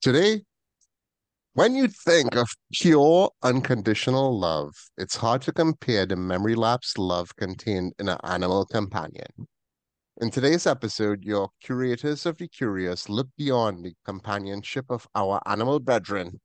[0.00, 0.44] Today,
[1.52, 7.36] when you think of pure unconditional love, it's hard to compare the memory lapse love
[7.36, 9.26] contained in an animal companion.
[10.22, 15.78] In today's episode, your curators of the curious look beyond the companionship of our animal
[15.78, 16.40] brethren.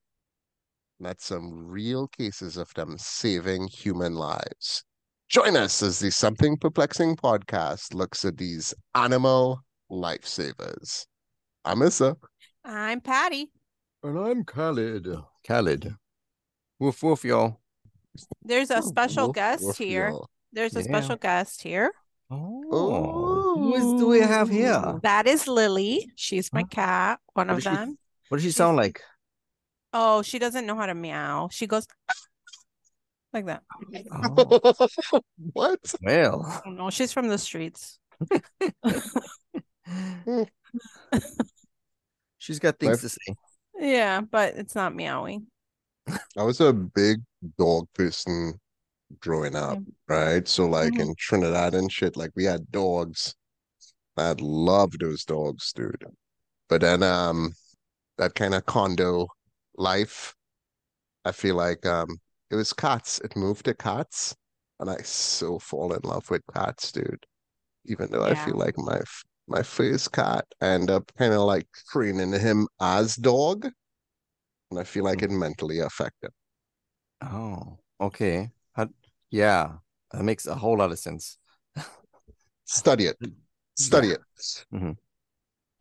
[0.99, 4.83] Met some real cases of them saving human lives.
[5.29, 11.05] Join us as the Something Perplexing podcast looks at these animal lifesavers.
[11.63, 12.17] I'm Issa.
[12.65, 13.51] I'm Patty.
[14.03, 15.07] And I'm Khalid.
[15.47, 15.95] Khalid.
[16.79, 17.59] Woof woof, y'all.
[18.43, 20.09] There's a oh, special Woof, guest woof, here.
[20.09, 20.29] y'all.
[20.51, 20.85] There's a Yeah.
[20.87, 21.91] special guest here.
[22.31, 23.55] Oh.
[23.55, 24.99] Who is, do we have here?
[25.03, 26.11] That is Lily.
[26.15, 26.67] She's my Huh?
[26.71, 27.97] cat, one What of does she- them.
[28.29, 29.01] What does she sound like?
[29.93, 31.49] Oh, she doesn't know how to meow.
[31.51, 31.87] She goes
[33.33, 33.61] like that.
[34.11, 35.21] Oh,
[35.53, 35.93] what?
[36.01, 36.61] well.
[36.65, 36.89] I.
[36.89, 37.99] She's from the streets.
[42.45, 43.35] She's got things to say.
[43.79, 45.47] Yeah, but it's not meowing.
[46.37, 47.21] I was a big
[47.57, 48.59] dog person
[49.21, 50.47] growing up, right?
[50.47, 51.01] So like Mhm.
[51.01, 53.35] in Trinidad and shit, like we had dogs.
[54.17, 56.05] I'd love those dogs, dude.
[56.69, 57.53] But then um
[58.17, 59.27] that kind of condo
[59.77, 60.35] life,
[61.25, 62.19] I feel like um
[62.51, 63.19] it was cats.
[63.21, 64.35] It moved to cats.
[64.79, 67.25] And I so fall in love with cats, dude.
[67.85, 71.41] Even though I feel like my f- my first cat, I end up kind of
[71.41, 73.67] like training him as dog.
[74.71, 76.31] And I feel like it mentally affected.
[77.21, 78.51] Oh, okay.
[78.73, 78.89] How,
[79.29, 79.77] yeah,
[80.11, 81.37] that makes a whole lot of sense.
[82.65, 83.17] Study it.
[83.75, 84.13] Study Yeah.
[84.15, 84.65] it.
[84.73, 84.97] Mhm.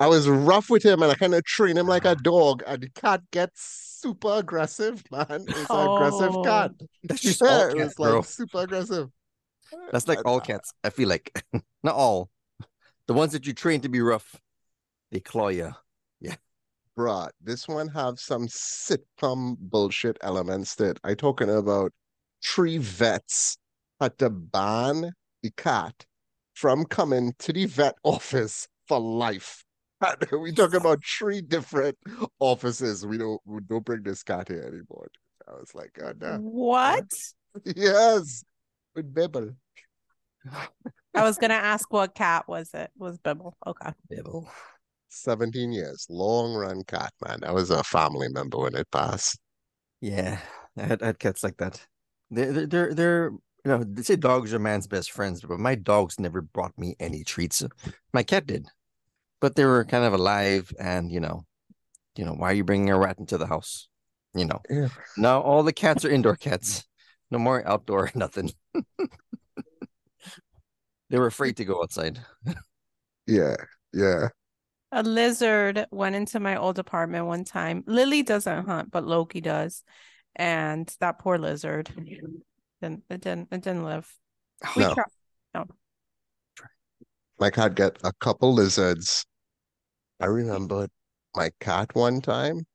[0.01, 2.83] I was rough with him and I kind of train him like a dog, and
[2.83, 3.63] the cat gets
[4.01, 5.47] super aggressive, man.
[5.55, 6.43] It's an aggressive Oh.
[6.45, 6.73] cat.
[7.05, 8.23] That's just Yeah, all it cats, was like bro.
[8.23, 9.11] super aggressive.
[9.93, 10.73] That's like all cats.
[10.83, 11.45] I feel like
[11.83, 12.31] not all.
[13.07, 14.41] The ones that you train to be rough,
[15.11, 15.73] they claw you.
[16.21, 16.37] Yeah.
[16.97, 21.93] Bruh, this one have some sitcom bullshit elements that I talking about
[22.45, 23.59] three vets
[24.01, 25.13] had to ban
[25.43, 26.07] the cat
[26.55, 29.65] from coming to the vet office for life.
[30.33, 31.97] We talking about three different
[32.39, 33.07] offices.
[33.07, 35.09] We don't we don't bring this cat here anymore.
[35.49, 36.41] I was like, oh, God damn.
[36.43, 37.11] What?
[37.77, 38.45] Yes,
[38.97, 39.53] with Bibble.
[41.15, 42.91] I was gonna ask what cat was it?
[42.97, 43.57] Was Bibble.
[43.67, 43.91] Okay.
[44.11, 44.49] Devil.
[45.09, 47.45] 17 years, long run cat, man.
[47.45, 49.39] I was a family member when it passed.
[50.01, 50.41] Yeah,
[50.77, 51.87] I had, I had cats like that.
[52.31, 55.77] They're, they're, they're, they're, you know, they say dogs are man's best friends, but my
[55.77, 57.63] dogs never brought me any treats.
[58.13, 58.67] My cat did,
[59.41, 61.45] but they were kind of alive, and you know,
[62.17, 63.89] you know, why are you bringing a rat into the house?
[64.35, 64.89] You know, Yeah.
[65.17, 66.85] now all the cats are indoor cats,
[67.31, 68.51] no more outdoor, nothing.
[71.11, 72.21] they were afraid to go outside.
[73.27, 73.57] Yeah,
[73.93, 74.29] yeah.
[74.93, 77.83] A lizard went into my old apartment one time.
[77.87, 79.83] Lily doesn't hunt, but Loki does.
[80.37, 81.91] And that poor lizard
[82.81, 84.13] didn't it didn't it didn't live.
[84.65, 84.95] Oh, we No.
[84.95, 85.07] tried.
[87.39, 89.25] My cat got a couple lizards.
[90.21, 90.89] I remember
[91.37, 92.67] my cat one time,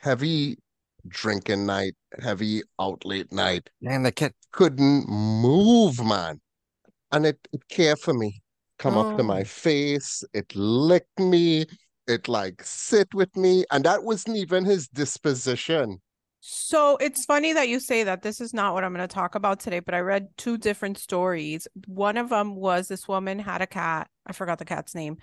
[0.00, 0.58] heavy
[1.08, 4.34] drinking night, heavy out late night, Man, the cat.
[4.52, 6.40] couldn't move, man.
[7.12, 8.42] And it, it cared for me.
[8.78, 9.44] Come up to my Oh.
[9.44, 11.66] face, it licked me,
[12.06, 16.00] it like sit with me, and that wasn't even his disposition.
[16.40, 18.22] So it's funny that you say that.
[18.22, 20.96] This is not what I'm going to talk about today, but I read two different
[20.98, 21.66] stories.
[21.86, 24.08] One of them was this woman had a cat.
[24.24, 25.16] I forgot the cat's name.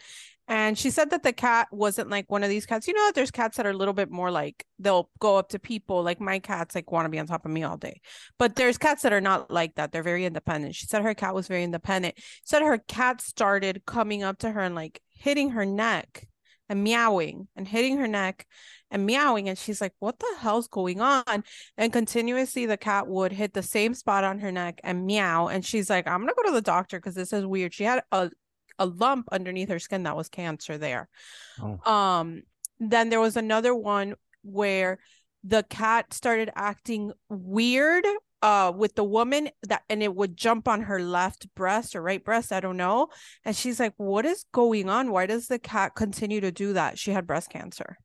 [0.47, 2.88] And she said that the cat wasn't like one of these cats.
[2.88, 5.59] You know, there's cats that are a little bit more like they'll go up to
[5.59, 6.03] people.
[6.03, 8.00] Like my cats like want to be on top of me all day.
[8.38, 9.91] But there's cats that are not like that.
[9.91, 10.75] They're very independent.
[10.75, 12.16] She said her cat was very independent.
[12.44, 16.28] Said her cat started coming up to her and like hitting her neck
[16.69, 18.45] and meowing and hitting her neck
[18.91, 21.44] and meowing and she's like what the hell's going on
[21.78, 25.66] and continuously the cat would hit the same spot on her neck and meow and
[25.66, 28.29] she's like i'm gonna go to the doctor because this is weird she had a,
[28.79, 31.07] a lump underneath her skin that was cancer there
[31.61, 31.79] Oh.
[31.91, 32.43] um
[32.79, 34.99] then there was another one where
[35.43, 38.05] the cat started acting weird
[38.41, 42.23] uh with the woman that and it would jump on her left breast or right
[42.23, 43.07] breast i don't know
[43.45, 46.99] and she's like what is going on why does the cat continue to do that
[46.99, 47.97] she had breast cancer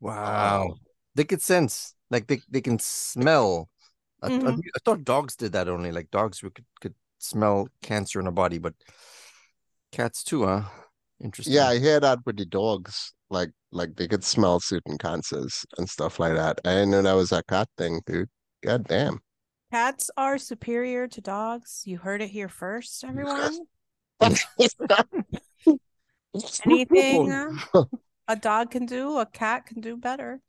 [0.00, 0.74] Wow.
[1.14, 3.70] They could sense, like they, they can smell.
[4.22, 4.50] I, I-.
[4.50, 8.32] I thought dogs did that only, like dogs we could, could smell cancer in a
[8.32, 8.74] body, but
[9.94, 10.62] cats too, huh?
[11.22, 11.54] Interesting.
[11.54, 13.12] Yeah, I hear that with the dogs.
[13.30, 16.60] Like like they could smell certain cancers and stuff like that.
[16.64, 18.28] I didn't know that was a cat thing, dude.
[18.62, 19.20] God damn.
[19.72, 21.82] Cats are superior to dogs.
[21.84, 23.58] You heard it here first, everyone.
[26.64, 27.84] Anything uh,
[28.28, 30.40] a dog can do, a cat can do better.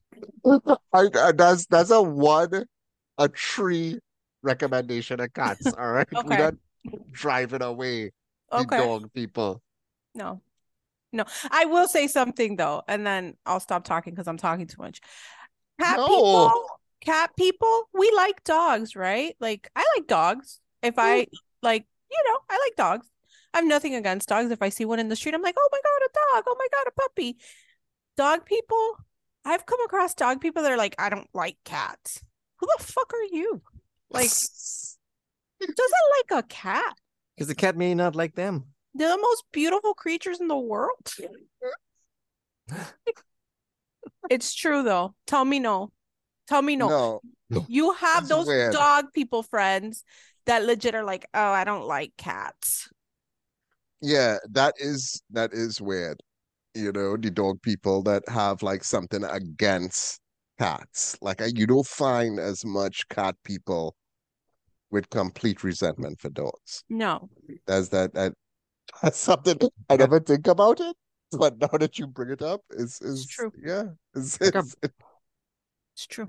[0.93, 2.65] I, I, that's that's a one,
[3.17, 3.99] a tree
[4.43, 5.65] recommendation of cats.
[5.73, 6.55] All right, we're not
[7.11, 8.11] driving away the
[8.51, 8.77] Okay.
[8.77, 9.61] dog people.
[10.13, 10.41] No.
[11.11, 11.25] No.
[11.49, 15.01] I will say something though, and then I'll stop talking because I'm talking too much.
[15.79, 16.07] Cat No.
[16.07, 16.65] people,
[17.01, 19.35] cat people, we like dogs, right?
[19.39, 20.59] Like I like dogs.
[20.81, 21.29] If I mm.
[21.61, 23.07] like, you know, I like dogs.
[23.53, 24.51] I have nothing against dogs.
[24.51, 26.43] If I see one in the street, I'm like, oh my God, a dog.
[26.47, 27.37] Oh my God, a puppy.
[28.17, 28.97] Dog people,
[29.45, 32.21] I've come across dog people that are like, I don't like cats.
[32.57, 33.61] Who the fuck are you?
[34.09, 34.29] Like,
[35.59, 36.97] doesn't like a cat.
[37.35, 38.65] Because the cat may not like them.
[38.93, 41.13] They're the most beautiful creatures in the world.
[44.29, 45.15] it's true though.
[45.27, 45.91] Tell me no.
[46.47, 47.21] Tell me no.
[47.49, 48.73] No, You have That's those weird.
[48.73, 50.03] dog people friends
[50.45, 52.89] that legit are like, oh, I don't like cats.
[54.01, 56.21] yeah, that is that is weird.
[56.75, 60.19] You know, the dog people that have like something against
[60.59, 61.17] cats.
[61.21, 63.95] Like you don't find as much cat people
[64.95, 66.83] with complete resentment for dogs.
[66.89, 67.29] No.
[67.67, 68.33] That's that that
[69.03, 69.59] that's something
[69.89, 70.95] I never think about it.
[71.31, 73.51] But now that you bring it up, is is true.
[73.63, 74.93] Yeah, it's, I got- it's,
[75.95, 76.27] It's true.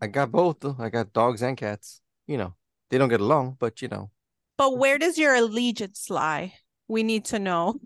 [0.00, 0.60] I got both.
[0.60, 0.76] though.
[0.78, 2.00] I got dogs and cats.
[2.26, 2.54] You know,
[2.90, 4.10] they don't get along, but you know,
[4.56, 6.54] But where does your allegiance lie?
[6.88, 7.80] We need to know.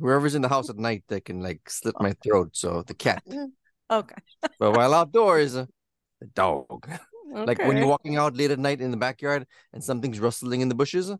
[0.00, 2.50] whoever's in the house at night, they can like slit my throat.
[2.56, 3.22] So the cat.
[3.90, 4.20] Okay.
[4.60, 5.64] But while outdoors, uh,
[6.20, 6.84] the dog.
[7.32, 10.68] Like when you're walking out late at night in the backyard and something's rustling in
[10.68, 11.12] the bushes,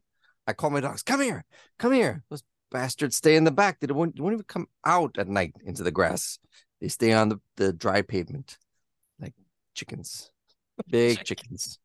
[0.46, 1.44] I call my dogs, come here,
[1.78, 2.24] come here.
[2.30, 3.80] Those bastards stay in the back.
[3.80, 6.38] They won't, won't even come out at night into the grass.
[6.80, 8.58] They stay on the, the dry pavement
[9.20, 9.34] like
[9.74, 10.30] chickens,
[10.88, 11.78] big chickens.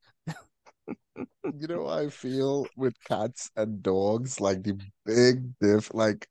[1.18, 6.28] you know, I feel with cats and dogs, like the big diff, like,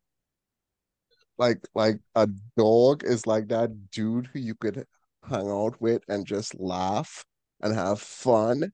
[1.38, 4.86] like, like a dog is like that dude who you could
[5.28, 7.24] hang out with and just laugh
[7.62, 8.72] and have fun.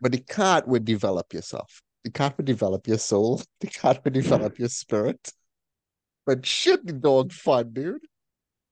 [0.00, 1.82] But the cat would develop yourself.
[2.04, 3.42] The cat would develop your soul.
[3.60, 5.32] The cat would develop your spirit.
[6.26, 8.02] But shit, the dog fun, dude.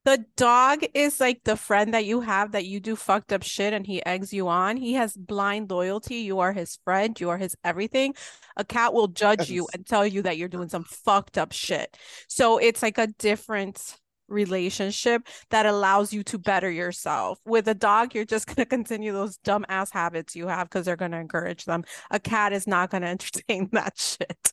[0.04, 3.74] The dog is like the friend that you have that you do fucked up shit
[3.74, 4.78] and he eggs you on.
[4.78, 6.16] He has blind loyalty.
[6.16, 7.20] You are his friend.
[7.20, 8.14] You are his everything.
[8.56, 11.98] A cat will judge you and tell you that you're doing some fucked up shit.
[12.28, 13.94] So it's like a different
[14.30, 17.38] relationship that allows you to better yourself.
[17.44, 20.86] With a dog, you're just going to continue those dumb ass habits you have because
[20.86, 21.84] they're going to encourage them.
[22.10, 24.52] A cat is not going to entertain that shit.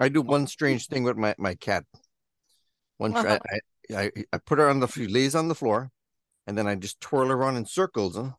[0.00, 1.84] I do one strange thing with my, my cat.
[2.98, 3.38] One, uh-huh.
[3.38, 5.90] tr- I, I, I, put her on the, she lays on the floor
[6.46, 8.16] and then I just twirl her around in circles.
[8.16, 8.30] Huh?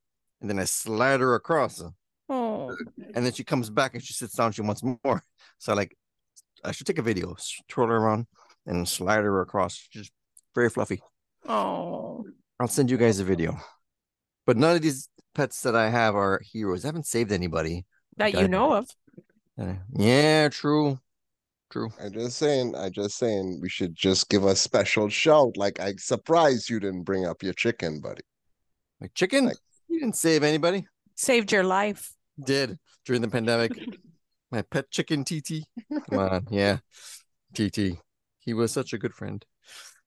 [0.41, 1.81] And then I slide her across.
[1.81, 1.89] huh?
[2.29, 2.75] Oh,
[3.15, 4.51] and then she comes back and she sits down.
[4.51, 5.23] She wants more.
[5.61, 5.93] So like,
[6.63, 7.35] I should take a video,
[7.67, 8.27] twirl her around,
[8.65, 9.87] and slide her across.
[9.89, 10.11] She's
[10.55, 11.01] very fluffy.
[11.47, 12.25] oh.
[12.61, 13.57] I'll send you guys a video.
[14.45, 16.83] But none of these pets that I have are heroes.
[16.83, 17.85] I haven't saved anybody.
[18.17, 18.89] That you know of.
[19.57, 20.99] Uh, yeah, true,
[21.71, 21.89] true.
[22.03, 25.55] I'm just saying, I just saying we should just give a special shout.
[25.55, 28.23] Like I surprised you didn't bring up your chicken, buddy.
[28.99, 29.57] Like chicken, Like-
[29.87, 30.85] you didn't save anybody.
[31.15, 32.11] Saved your life.
[32.45, 33.71] Did during the pandemic.
[34.51, 35.63] My pet chicken TT.
[36.09, 36.79] Come on, yeah,
[37.53, 37.99] TT.
[38.39, 39.45] He was such a good friend,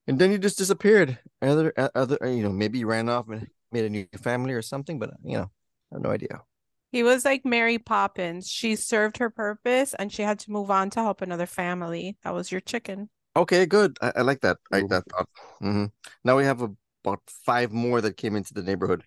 [0.07, 1.19] and then he just disappeared.
[1.41, 4.63] Other, uh, other, you know, maybe he ran off and made a new family or
[4.63, 4.99] something.
[4.99, 5.51] But you know,
[5.93, 6.43] I have no idea.
[6.91, 8.49] He was like Mary Poppins.
[8.49, 12.17] She served her purpose and she had to move on to help another family.
[12.23, 13.09] That was your chicken.
[13.35, 13.97] Okay, good.
[14.03, 14.59] I, I like that.
[14.71, 15.29] I like that thought.
[15.61, 15.87] hmm
[16.23, 19.05] Now we have about five more that came into the neighborhood.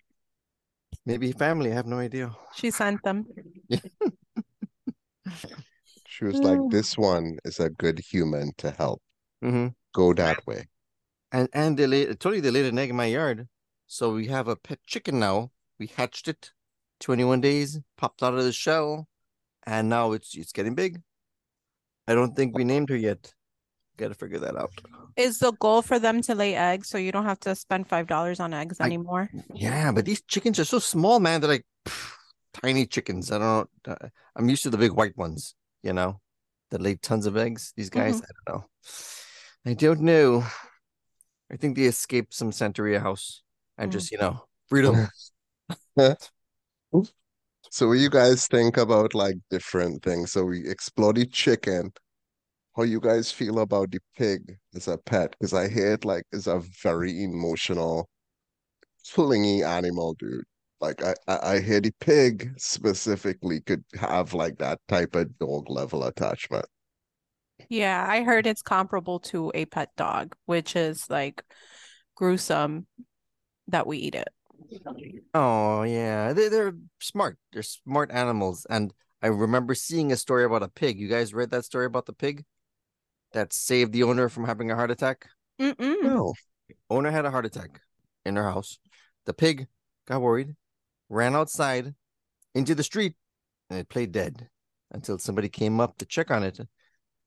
[1.05, 1.71] Maybe family.
[1.71, 2.35] I have no idea.
[2.55, 3.27] She sent them.
[6.07, 6.59] She was like.
[6.71, 9.01] "This one is a good human to help.
[9.45, 10.67] Hmm Go that way."
[11.31, 12.09] And and they laid.
[12.09, 13.47] I told you they laid an egg in my yard.
[13.87, 15.51] So we have a pet chicken now.
[15.79, 16.51] We hatched it,
[16.99, 19.07] twenty one days, popped out of the shell,
[19.63, 21.01] and now it's it's getting big.
[22.07, 23.33] I don't think we named her yet.
[23.97, 24.71] Got to figure that out.
[25.15, 28.07] Is the goal for them to lay eggs so you don't have to spend five
[28.07, 29.29] dollars on eggs I- anymore?
[29.53, 31.41] Yeah, but these chickens are so small, man.
[31.41, 31.65] They're like
[32.53, 33.31] tiny chickens.
[33.31, 33.93] I don't know.
[33.93, 36.19] uh, I'm used to the big white ones, you know,
[36.71, 37.73] that lay tons of eggs.
[37.75, 38.65] These guys, I don't know.
[39.65, 40.45] I don't know.
[41.51, 43.41] I think they escaped some Santeria house
[43.77, 45.07] and just, you know, freedom.
[47.71, 50.31] So what you guys think about like different things?
[50.31, 51.91] So we explore the chicken.
[52.75, 55.31] How you guys feel about the pig as a pet?
[55.31, 58.07] Because I hear it like is a very emotional,
[59.13, 60.45] clingy animal, dude.
[60.79, 65.69] Like I, I, I hear the pig specifically could have like that type of dog
[65.69, 66.65] level attachment.
[67.69, 71.43] Yeah, I heard it's comparable to a pet dog, which is like
[72.15, 72.87] gruesome
[73.67, 74.29] that we eat it.
[75.33, 77.37] Oh yeah, they they're smart.
[77.53, 78.65] They're smart animals.
[78.69, 80.99] And I remember seeing a story about a pig.
[80.99, 82.45] You guys read that story about the pig
[83.33, 85.27] that saved the owner from having a heart attack?
[85.59, 86.03] Mm-mm.
[86.03, 86.33] No.
[86.89, 87.81] Owner had a heart attack
[88.25, 88.79] in her house.
[89.25, 89.67] The pig
[90.07, 90.55] got worried,
[91.09, 91.95] ran outside
[92.53, 93.15] into the street,
[93.69, 94.49] and it played dead
[94.91, 96.59] until somebody came up to check on it,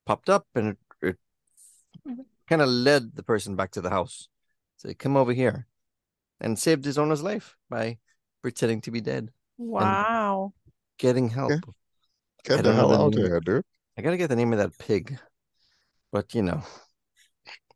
[0.08, 1.16] popped up, and it, it
[2.08, 2.24] Mhm.
[2.48, 4.28] kind of led the person back to the house.
[4.78, 5.66] So he come over here
[6.40, 7.98] and saved his owner's life by
[8.40, 10.54] pretending to be dead, Wow.
[10.96, 11.50] getting help.
[11.50, 11.74] Yeah.
[12.38, 13.64] I Get the hell out of here, dude.
[13.98, 15.18] I gotta get the name of that pig,
[16.10, 16.62] but you know,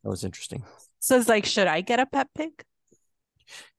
[0.03, 0.65] that was interesting.
[1.01, 2.65] So it's like, should I get a pet pig?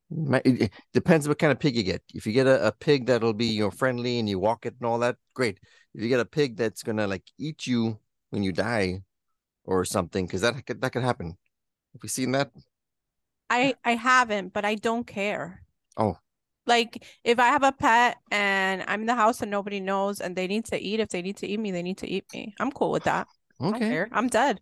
[0.10, 2.04] Ma- It it depends what kind of pig you get.
[2.14, 4.76] If you get a, a pig that'll be you know friendly and you walk it
[4.80, 5.58] and all that, great.
[5.96, 7.98] If you get a pig that's gonna like eat you
[8.34, 9.04] when you die
[9.66, 11.30] or something, because that could that could happen.
[11.94, 12.52] Have you seen that?
[13.50, 15.64] I I haven't, but I don't care.
[15.98, 16.18] Oh.
[16.66, 20.36] Like if I have a pet and I'm in the house and nobody knows and
[20.36, 22.56] they need to eat, if they need to eat me, they need to eat me.
[22.60, 23.28] I'm cool with that.
[23.62, 24.10] I Okay, care.
[24.12, 24.62] I'm dead.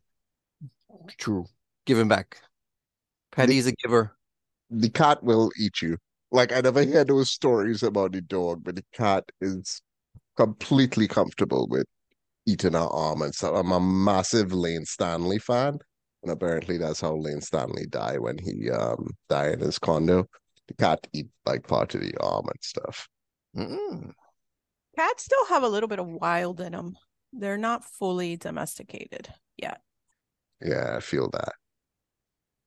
[1.18, 1.46] true.
[1.86, 2.38] Give him back.
[3.32, 4.18] Patty's a giver.
[4.72, 5.98] The cat will eat you.
[6.32, 9.82] Like I never hear those stories about the dog, but the cat is
[10.38, 11.88] completely comfortable with
[12.46, 13.54] eating our arm and stuff.
[13.56, 15.78] I'm a massive Layne Staley fan,
[16.24, 20.28] and apparently that's how Layne Staley died when he um died in his condo.
[20.68, 23.08] The cat eat like part of the arm and stuff.
[23.56, 24.12] Mm-mm.
[24.98, 26.98] Cats still have a little bit of wild in them.
[27.34, 29.82] They're not fully domesticated yet.
[30.62, 31.54] Yeah, I feel that.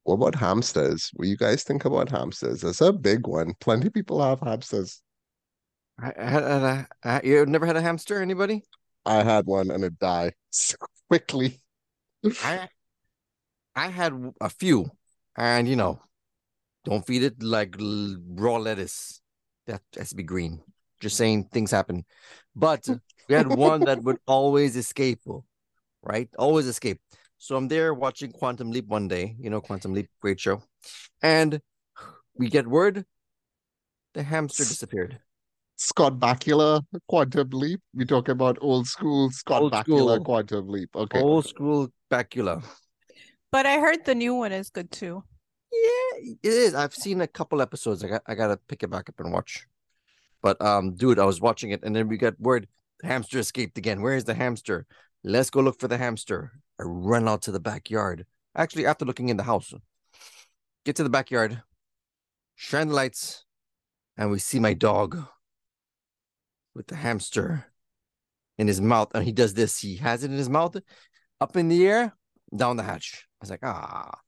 [0.05, 1.11] What about hamsters?
[1.15, 2.61] What you guys think about hamsters?
[2.61, 3.55] That's a big one.
[3.61, 5.01] Plenty of people have hamsters.
[6.01, 8.21] I, I had, had a, I, you never had a hamster?
[8.21, 8.65] Anybody?
[9.07, 10.77] I had one and it died so
[11.09, 11.61] quickly.
[12.43, 12.69] I
[13.77, 14.91] I had a few,
[15.37, 16.01] and you know,
[16.85, 19.21] don't feed it like raw lettuce.
[19.67, 20.63] That has to be green.
[21.01, 22.05] Just saying, things happen.
[22.55, 22.89] But
[23.29, 25.21] we had one that would always escape,
[26.03, 26.29] right?
[26.39, 27.01] Always escape.
[27.37, 29.35] So I'm there watching Quantum Leap one day.
[29.39, 30.63] You know, Quantum Leap, great show,
[31.21, 31.61] and
[32.37, 33.05] we get word
[34.15, 35.19] the hamster disappeared.
[35.77, 37.81] Scott Bakula, Quantum Leap.
[37.95, 40.25] We talk about old school Scott Old Bakula, school.
[40.25, 40.91] Quantum Leap.
[40.95, 41.21] Okay.
[41.21, 42.65] Old school Bakula.
[43.51, 45.23] But I heard the new one is good too.
[45.73, 46.75] Yeah, it is.
[46.75, 48.05] I've seen a couple episodes.
[48.05, 49.67] I got I gotta pick it back up and watch.
[50.43, 52.69] But um, dude, I was watching it and then we got word
[53.01, 54.03] the hamster escaped again.
[54.03, 54.87] Where is the hamster?
[55.25, 56.53] Let's go look for the hamster.
[56.79, 58.27] I run out to the backyard.
[58.57, 59.73] Actually, after looking in the house,
[60.85, 61.63] get to the backyard,
[62.55, 63.45] shine the lights,
[64.17, 65.27] and we see my dog
[66.75, 67.67] with the hamster
[68.59, 69.11] in his mouth.
[69.15, 69.79] And he does this.
[69.79, 70.77] He has it in his mouth,
[71.41, 72.17] up in the air,
[72.55, 73.27] down the hatch.
[73.41, 74.19] I was like, ah,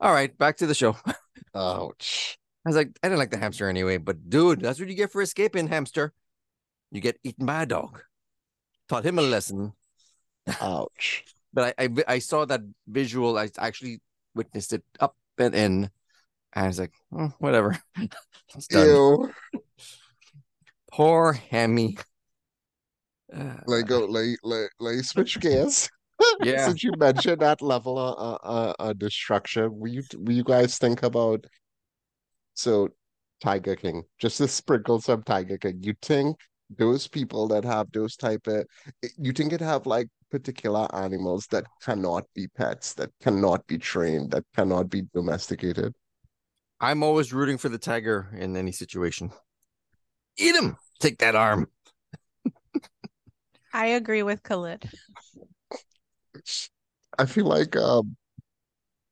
[0.00, 0.96] all right, back to the show.
[1.54, 2.38] Ouch.
[2.64, 5.10] I was like, I didn't like the hamster anyway, but dude, that's what you get
[5.10, 6.12] for escaping, hamster.
[6.90, 8.02] You get eaten by a dog.
[8.88, 9.72] Taught him a lesson.
[10.60, 11.24] Ouch.
[11.52, 13.38] But I, I, I saw that visual.
[13.38, 14.00] I actually
[14.34, 15.90] witnessed it up and in.
[16.54, 17.78] And I was like, oh, whatever.
[18.54, 18.86] it's done.
[18.86, 19.32] Ew.
[20.92, 21.96] Poor Hammy.
[23.34, 25.88] Uh, Like go like like like switch gears.
[26.40, 26.66] Yeah.
[26.66, 30.78] Since you mentioned that level of uh, uh, uh destruction, will you will you guys
[30.78, 31.44] think about
[32.54, 32.90] so
[33.40, 36.36] Tiger King, just to sprinkle some Tiger King, you think
[36.78, 38.66] those people that have those type of
[39.18, 44.30] you think it have like particular animals that cannot be pets, that cannot be trained,
[44.30, 45.92] that cannot be domesticated?
[46.80, 49.32] I'm always rooting for the tiger in any situation.
[50.36, 50.76] Eat him.
[51.00, 51.68] Take that arm.
[53.72, 54.88] I agree with Khalid.
[57.18, 58.16] I feel like um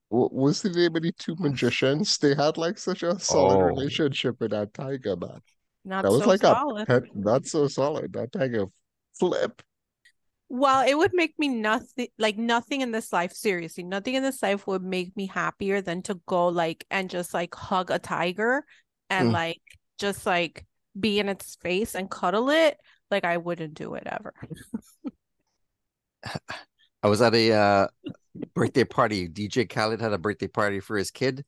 [0.08, 2.18] what was the name of the two magicians?
[2.18, 3.64] They had like such a solid Oh.
[3.64, 5.40] relationship with that tiger, man.
[5.84, 6.88] Not That was so like solid.
[6.88, 8.12] a pet, not so solid.
[8.14, 8.66] That tiger
[9.18, 9.62] flip.
[10.48, 14.42] Well, it would make me nothing like nothing in this life, seriously, nothing in this
[14.42, 18.64] life would make me happier than to go like and just like hug a tiger
[19.08, 19.32] and Mm.
[19.32, 19.62] like
[19.98, 20.66] just like
[20.99, 22.78] be in its face and cuddle it.
[23.11, 24.35] Like I wouldn't do it ever.
[27.02, 27.88] I was at a uh,
[28.54, 29.28] birthday party.
[29.28, 31.44] DJ Khaled had a birthday party for his kid,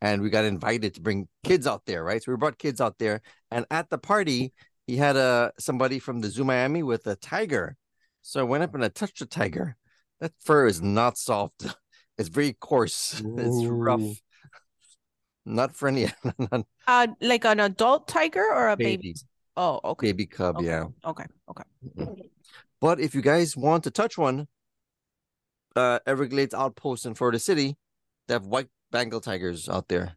[0.00, 2.22] and we got invited to bring kids out there, right?
[2.22, 3.20] So we brought kids out there,
[3.50, 4.52] and at the party,
[4.86, 7.76] he had a somebody from the Zoo Miami with a tiger.
[8.22, 9.76] So I went up and I touched the tiger.
[10.20, 11.66] That fur is not soft.
[12.16, 13.20] It's very coarse.
[13.36, 14.20] It's rough.
[15.46, 15.54] Ooh.
[15.54, 16.10] Not friendly.
[16.38, 18.96] Not Uh like an adult tiger or a baby?
[18.96, 19.14] baby,
[19.56, 20.08] Oh, okay.
[20.08, 20.56] baby cub.
[20.58, 20.66] Okay.
[20.66, 20.86] Yeah.
[21.04, 21.24] Okay.
[21.48, 21.64] Okay.
[22.80, 24.48] But if you guys want to touch one,
[25.76, 27.76] uh, Everglades outpost in Florida City.
[28.26, 30.16] They have white Bengal tigers out there.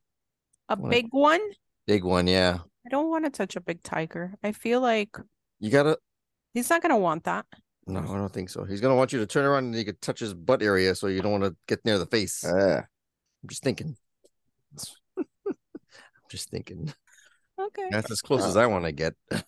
[0.69, 0.89] A What?
[0.91, 1.41] big one?
[1.85, 2.59] Big one, yeah.
[2.85, 4.35] I don't want to touch a big tiger.
[4.43, 5.17] I feel like
[5.59, 5.97] You gotta.
[6.53, 7.45] he's not gonna want that.
[7.85, 8.65] No, I don't think so.
[8.65, 11.07] He's gonna want you to turn around and you could touch his butt area, so
[11.07, 12.43] you don't want to get near the face.
[12.43, 12.77] Eh.
[12.81, 13.95] I'm just thinking.
[14.71, 14.77] I'm
[16.29, 16.93] just thinking.
[17.59, 17.87] Okay.
[17.89, 19.13] That's as close as I want to get.
[19.31, 19.39] Uh,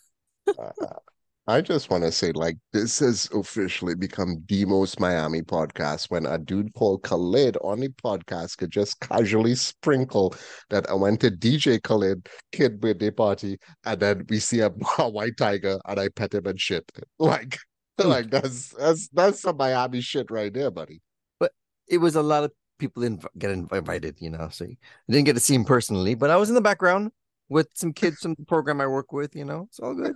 [1.48, 6.26] I just want to say, like, this has officially become the most Miami podcast when
[6.26, 10.36] a dude called Khalid on the podcast could just casually sprinkle
[10.70, 15.10] that I went to DJ Khaled kid birthday party and then we see a, a
[15.10, 16.90] white tiger and I pet him and shit.
[17.20, 17.60] Like,
[17.98, 21.02] like that's that's that's some Miami shit right there, buddy.
[21.38, 21.52] But
[21.88, 24.50] it was a lot of people didn't get invited, you know.
[24.52, 24.78] So I
[25.10, 27.12] didn't get to see him personally, but I was in the background
[27.50, 29.36] with some kids from the program I work with.
[29.36, 30.16] You know, it's all good.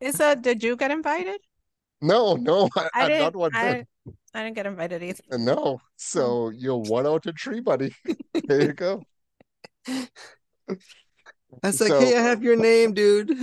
[0.00, 1.40] Is uh did you get invited?
[2.00, 3.84] No, no, I, I didn't not one I.
[4.34, 5.38] I didn't get invited either.
[5.38, 7.94] No, so you're one out of three, buddy.
[8.46, 9.02] There you go.
[11.62, 13.36] That's like, So- hey, I have your name, dude.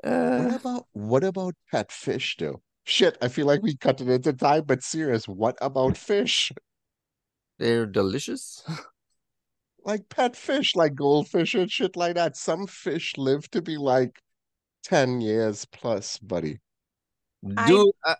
[0.00, 2.62] What uh, about what about pet fish though?
[2.86, 6.52] Shit, I feel like we cut it into time, but serious, what about fish?
[7.58, 8.62] they're delicious.
[9.84, 12.36] Like pet fish, like goldfish and shit like that.
[12.36, 14.18] Some fish live to be like
[14.82, 16.58] 10 years plus, buddy.
[17.56, 18.16] I- Dude, uh,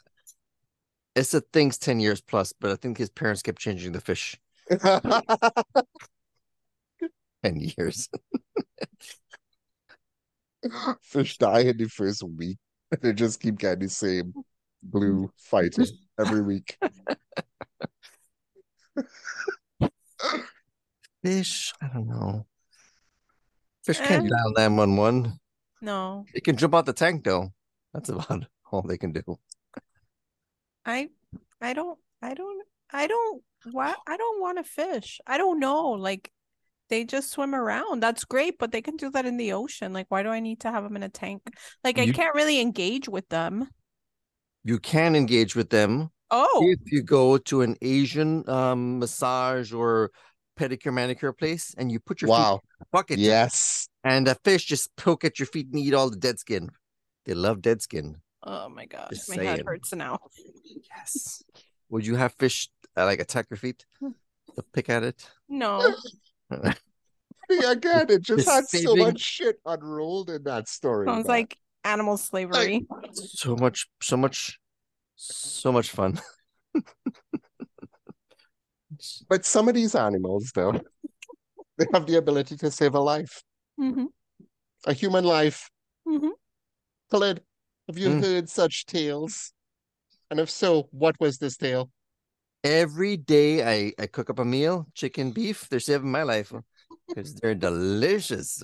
[1.16, 4.38] it's a thing's 10 years plus, but I think his parents kept changing the fish
[7.42, 8.08] 10 years.
[11.02, 12.58] Fish die in the first week.
[13.00, 14.34] They just keep getting the same
[14.90, 15.86] blue fighting
[16.18, 16.78] every week.
[21.22, 22.46] Fish, I don't know.
[23.84, 24.06] Fish Eh.
[24.06, 25.38] can't dial 911.
[25.82, 26.24] No.
[26.32, 27.52] They can jump out the tank, though.
[27.92, 29.38] That's about all they can do.
[30.84, 31.08] I
[31.60, 35.20] I don't I don't I don't what I don't want to fish.
[35.26, 35.90] I don't know.
[35.90, 36.30] Like
[36.88, 38.00] they just swim around.
[38.02, 39.92] That's great, but they can do that in the ocean.
[39.92, 41.42] Like why do I need to have them in a tank?
[41.82, 43.68] Like I can't really engage with them.
[44.66, 50.10] You can engage with them Oh, if you go to an Asian um, massage or
[50.58, 52.54] pedicure manicure place and you put your feet Wow.
[52.54, 53.88] in the bucket Yes.
[54.02, 56.70] and a fish just poke at your feet and eat all the dead skin.
[57.26, 58.16] They love dead skin.
[58.42, 59.10] oh my gosh.
[59.10, 60.18] Just My head hurts now.
[60.96, 61.44] Yes.
[61.90, 63.86] Would you have fish uh, like attack your feet?
[64.02, 65.30] To pick at it?
[65.48, 65.94] No.
[66.50, 71.06] Again, it just Just had so much shit unrolled in that story.
[71.06, 71.36] Sounds man.
[71.36, 72.86] like animal slavery.
[73.12, 74.58] so much, so much,
[75.16, 76.20] so much fun.
[79.28, 80.80] But some of these animals, though,
[81.78, 83.42] they have the ability to save a life,
[83.78, 84.06] hmm
[84.86, 85.68] a human life.
[86.06, 86.28] hmm
[87.10, 87.42] Khalid,
[87.88, 88.22] have you Mm.
[88.22, 89.52] heard such tales?
[90.30, 91.90] And if so, what was this tale?
[92.64, 95.68] Every day I, I cook up a meal, chicken, beef.
[95.68, 96.52] They're saving my life
[97.08, 98.62] because they're delicious.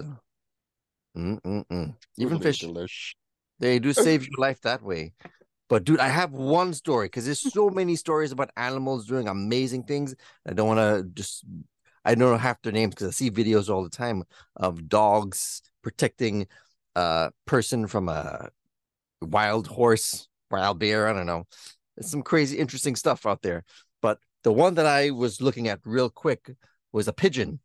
[1.16, 1.94] Mm-mm-mm.
[2.18, 3.14] Even fish, delish.
[3.58, 5.12] they do save your life that way.
[5.68, 9.84] But dude, I have one story because there's so many stories about animals doing amazing
[9.84, 10.14] things.
[10.46, 11.44] I don't want to just
[12.04, 14.24] I don't know half their names because I see videos all the time
[14.56, 16.46] of dogs protecting
[16.94, 18.50] a person from a
[19.20, 21.08] wild horse, wild bear.
[21.08, 21.44] I don't know.
[21.96, 23.64] It's some crazy, interesting stuff out there.
[24.00, 26.50] But the one that I was looking at real quick
[26.92, 27.60] was a pigeon.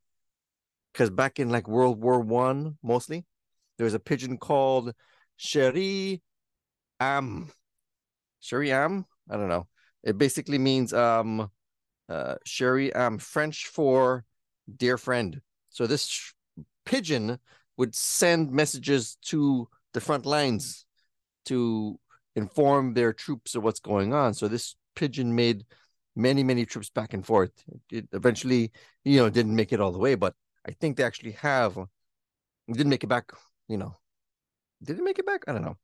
[0.93, 3.25] Because back in like World War One, mostly,
[3.77, 4.93] there was a pigeon called
[5.37, 6.21] Cherie
[6.99, 7.51] Am.
[8.39, 9.05] Cherie Am?
[9.29, 9.67] I don't know.
[10.03, 11.49] It basically means um
[12.09, 14.25] uh Am French for
[14.75, 15.41] dear friend.
[15.69, 16.33] So this sh-
[16.85, 17.39] pigeon
[17.77, 20.85] would send messages to the front lines
[21.45, 21.99] to
[22.35, 24.33] inform their troops of what's going on.
[24.33, 25.65] So this pigeon made
[26.15, 27.51] many, many trips back and forth.
[27.91, 28.71] It eventually,
[29.05, 30.33] you know, didn't make it all the way, but
[30.67, 31.77] I think they actually have.
[32.69, 33.31] Didn't make it back,
[33.67, 33.95] you know.
[34.83, 35.43] Did it make it back?
[35.47, 35.77] I don't know.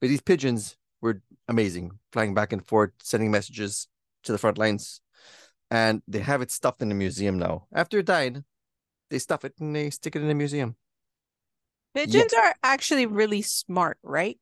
[0.00, 3.88] But these pigeons were amazing, flying back and forth, sending messages
[4.24, 5.00] to the front lines.
[5.70, 7.66] And they have it stuffed in a museum now.
[7.72, 8.44] After it died,
[9.10, 10.76] they stuff it and they stick it in a museum.
[11.94, 14.38] Pigeons are actually really smart, right?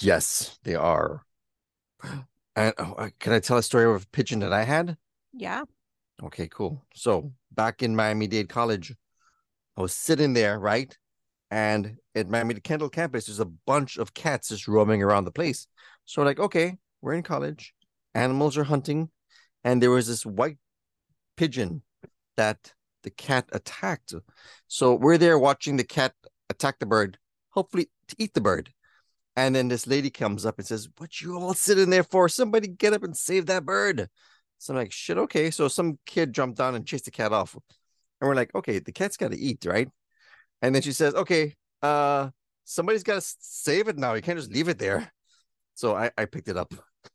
[0.00, 1.22] Yes, they are.
[2.56, 4.96] And oh, uh, can I tell a story of a pigeon that I had?
[5.32, 5.64] Yeah.
[6.22, 6.84] Okay, cool.
[6.94, 8.94] So back in Miami Dade College,
[9.76, 10.96] I was sitting there, right?
[11.50, 15.24] And it at Miami Dade Kendall campus, there's a bunch of cats just roaming around
[15.24, 15.66] the place.
[16.04, 17.74] So like, okay, we're in college,
[18.14, 19.10] animals are hunting,
[19.64, 20.58] and there was this white
[21.36, 21.82] pigeon
[22.36, 24.14] that the cat attacked.
[24.66, 26.12] So we're there watching the cat
[26.50, 27.18] attack the bird,
[27.50, 28.70] hopefully to eat the bird.
[29.36, 32.28] And then this lady comes up and says, What you all sitting there for?
[32.28, 34.08] Somebody get up and save that bird.
[34.58, 35.50] So I'm like, shit, okay.
[35.50, 37.54] So some kid jumped down and chased the cat off.
[37.54, 39.88] And we're like, okay, the cat's got to eat, right?
[40.62, 42.30] And then she says, okay, uh,
[42.64, 44.14] somebody's got to save it now.
[44.14, 45.12] You can't just leave it there.
[45.74, 46.74] So I, I picked it up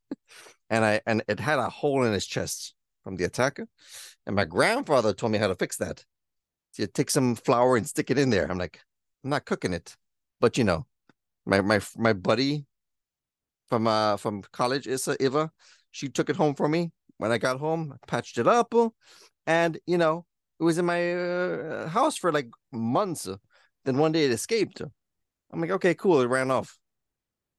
[0.70, 3.68] and I and it had a hole in his chest from the attacker.
[4.26, 6.04] And my grandfather told me how to fix that.
[6.72, 8.50] So you take some flour and stick it in there.
[8.50, 8.80] I'm like,
[9.24, 9.96] I'm not cooking it.
[10.40, 10.86] But you know,
[11.46, 12.66] my my my buddy
[13.68, 15.52] from uh from college, Issa Iva,
[15.92, 16.92] she took it home for me.
[17.18, 18.74] When I got home, patched it up,
[19.46, 20.26] and you know,
[20.64, 23.28] it was in my uh, house for like months.
[23.84, 24.82] Then one day it escaped.
[25.52, 26.22] I'm like, okay, cool.
[26.22, 26.78] It ran off,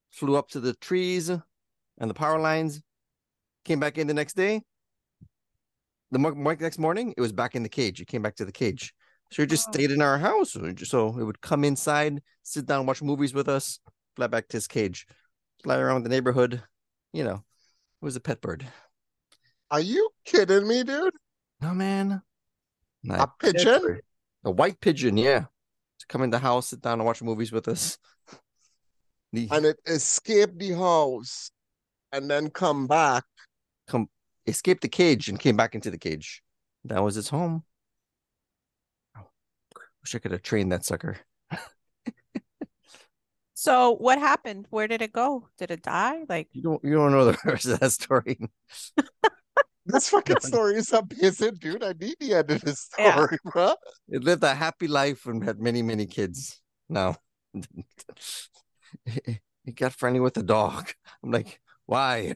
[0.09, 2.81] flew up to the trees and the power lines,
[3.63, 4.63] came back in the next day.
[6.09, 8.01] The next morning, it was back in the cage.
[8.01, 8.91] It came back to the cage.
[9.31, 9.71] So it just oh.
[9.71, 10.57] stayed in our house.
[10.85, 13.79] So it would come inside, sit down, watch movies with us,
[14.15, 15.05] fly back to his cage,
[15.63, 16.63] fly around the neighborhood.
[17.13, 18.65] You know, it was a pet bird.
[19.69, 21.13] Are you kidding me, dude?
[21.61, 22.23] No, man.
[23.05, 23.99] Not a pigeon?
[24.43, 25.45] A white pigeon, yeah.
[25.99, 27.97] To come in the house, sit down and watch movies with us.
[29.33, 31.51] and it escaped the house
[32.11, 33.23] and then come back.
[33.87, 34.09] Come
[34.47, 36.41] escaped the cage and came back into the cage.
[36.85, 37.63] That was its home.
[39.17, 39.27] Oh,
[40.01, 41.17] wish I could have trained that sucker.
[43.53, 44.65] so what happened?
[44.69, 45.49] Where did it go?
[45.57, 46.23] Did it die?
[46.27, 48.39] Like you don't you don't know the rest of that story.
[49.85, 51.83] This fucking story is amazing, dude.
[51.83, 53.51] I need the end of this story, yeah.
[53.51, 53.75] bro.
[54.09, 56.59] It lived a happy life and had many, many kids.
[56.89, 57.15] No.
[59.05, 60.91] he got friendly with the dog.
[61.23, 62.35] I'm like, why?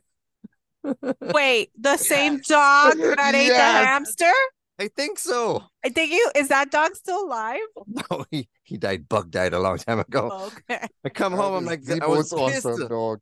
[0.83, 2.07] Wait, the yes.
[2.07, 3.57] same dog that ate yes.
[3.57, 4.31] the hamster?
[4.77, 5.63] I think so.
[5.83, 7.59] I think you is that dog still alive?
[7.85, 9.09] No, he, he died.
[9.09, 10.29] Bug died a long time ago.
[10.31, 10.87] Oh, okay.
[11.03, 12.65] I come home, I'm like, I was pissed.
[12.65, 13.19] Awesome dog.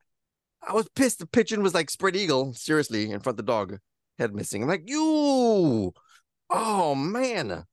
[0.62, 1.18] I was pissed.
[1.18, 3.80] The pigeon was like spread eagle, seriously, in front of the dog
[4.18, 4.64] head missing.
[4.64, 5.94] I'm like, you,
[6.50, 7.66] oh man,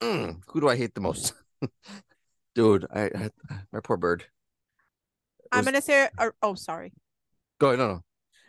[0.00, 1.34] mm, who do I hate the most?
[2.54, 3.30] Dude, I, I,
[3.72, 4.24] my poor bird.
[5.50, 6.92] I'm gonna say, uh, oh, sorry.
[7.58, 7.78] Go ahead.
[7.78, 8.00] No, no.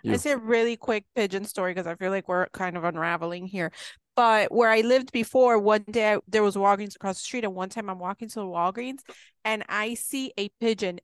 [0.04, 0.14] You.
[0.14, 3.48] I say a really quick pigeon story because I feel like we're kind of unraveling
[3.48, 3.72] here.
[4.16, 7.56] But where I lived before, one day I, there was Walgreens across the street, and
[7.56, 9.00] one time I'm walking to the Walgreens,
[9.44, 11.00] and I see a pigeon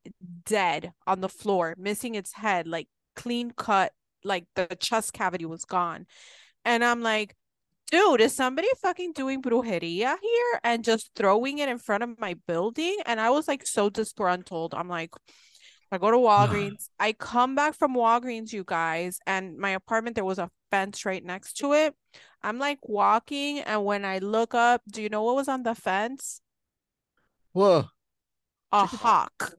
[0.45, 3.91] dead on the floor, missing its head, like clean cut
[4.23, 6.05] like the chest cavity was gone.
[6.65, 7.35] And I'm like,
[7.91, 12.35] dude, is somebody fucking doing brujeria here and just throwing it in front of my
[12.47, 12.97] building?
[13.05, 14.73] And I was like so disgruntled.
[14.73, 15.13] I'm like,
[15.91, 16.89] I go to Walgreens.
[16.99, 21.23] I come back from Walgreens, you guys, and my apartment, there was a fence right
[21.23, 21.93] next to it.
[22.43, 25.75] I'm like walking, and when I look up, do you know what was on the
[25.75, 26.41] fence?
[27.53, 27.85] Whoa.
[28.71, 29.53] A hawk.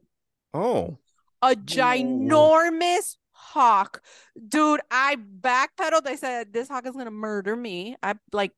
[0.54, 0.98] Oh.
[1.42, 4.02] A ginormous hawk.
[4.48, 6.06] Dude, I backpedaled.
[6.06, 7.96] I said, This hawk is gonna murder me.
[8.02, 8.52] I like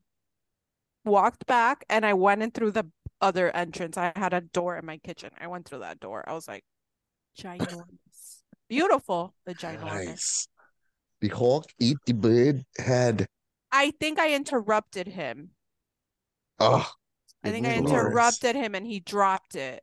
[1.04, 2.86] walked back and I went in through the
[3.20, 3.96] other entrance.
[3.96, 5.30] I had a door in my kitchen.
[5.40, 6.24] I went through that door.
[6.26, 6.64] I was like,
[7.38, 8.42] ginormous.
[8.68, 9.34] Beautiful.
[9.46, 10.04] The ginormous.
[10.06, 10.48] Nice.
[11.20, 13.26] The hawk eat the bird head.
[13.72, 15.50] I think I interrupted him.
[16.60, 16.88] Oh.
[17.42, 19.82] I think I interrupted him and he dropped it.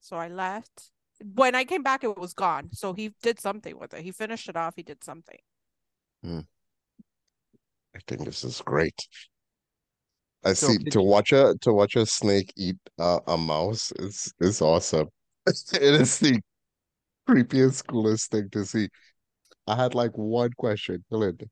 [0.00, 0.90] So I left
[1.34, 2.70] when I came back, it was gone.
[2.72, 4.02] So he did something with it.
[4.02, 4.74] He finished it off.
[4.76, 5.38] He did something.
[6.22, 6.40] Hmm.
[7.94, 9.06] I think this is great.
[10.44, 14.32] I so see to watch a to watch a snake eat uh, a mouse is
[14.40, 15.08] is awesome.
[15.46, 16.40] it is the
[17.28, 18.88] creepiest, coolest thing to see.
[19.66, 21.46] I had like one question, Belinda.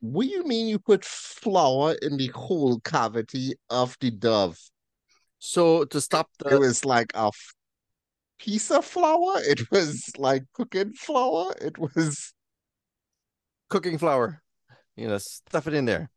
[0.00, 4.58] What do you mean you put flour in the whole cavity of the dove?
[5.38, 7.30] So to stop the it was like a
[8.38, 9.38] piece of flour.
[9.38, 11.54] It was like cooking flour.
[11.60, 12.32] It was
[13.68, 14.42] cooking flour.
[14.96, 16.10] You know, stuff it in there.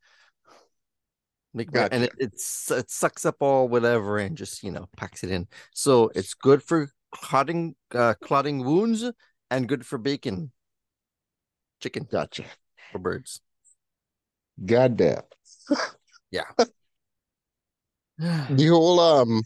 [1.54, 1.94] Make gotcha.
[1.94, 5.48] and it, it's it sucks up all whatever and just you know packs it in.
[5.74, 9.04] So it's good for clotting uh, clotting wounds
[9.50, 10.52] and good for bacon.
[11.82, 12.08] Chicken.
[12.12, 12.46] Gotcha.
[12.92, 13.42] For birds.
[14.64, 15.24] Goddamn.
[16.32, 16.44] yeah.
[18.18, 19.42] the whole um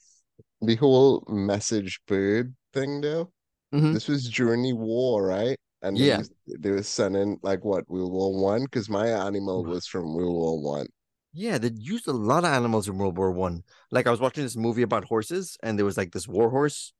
[0.62, 3.32] the whole message bird thing though.
[3.74, 3.94] Mm-hmm.
[3.94, 5.58] This was during the war, right?
[5.82, 9.86] And yeah, they, they were sending like what World War One because my animal was
[9.86, 10.88] from World War One.
[11.34, 13.64] Yeah, they used a lot of animals in World War One.
[13.92, 16.94] Like I was watching this movie about horses, and there was like this war horse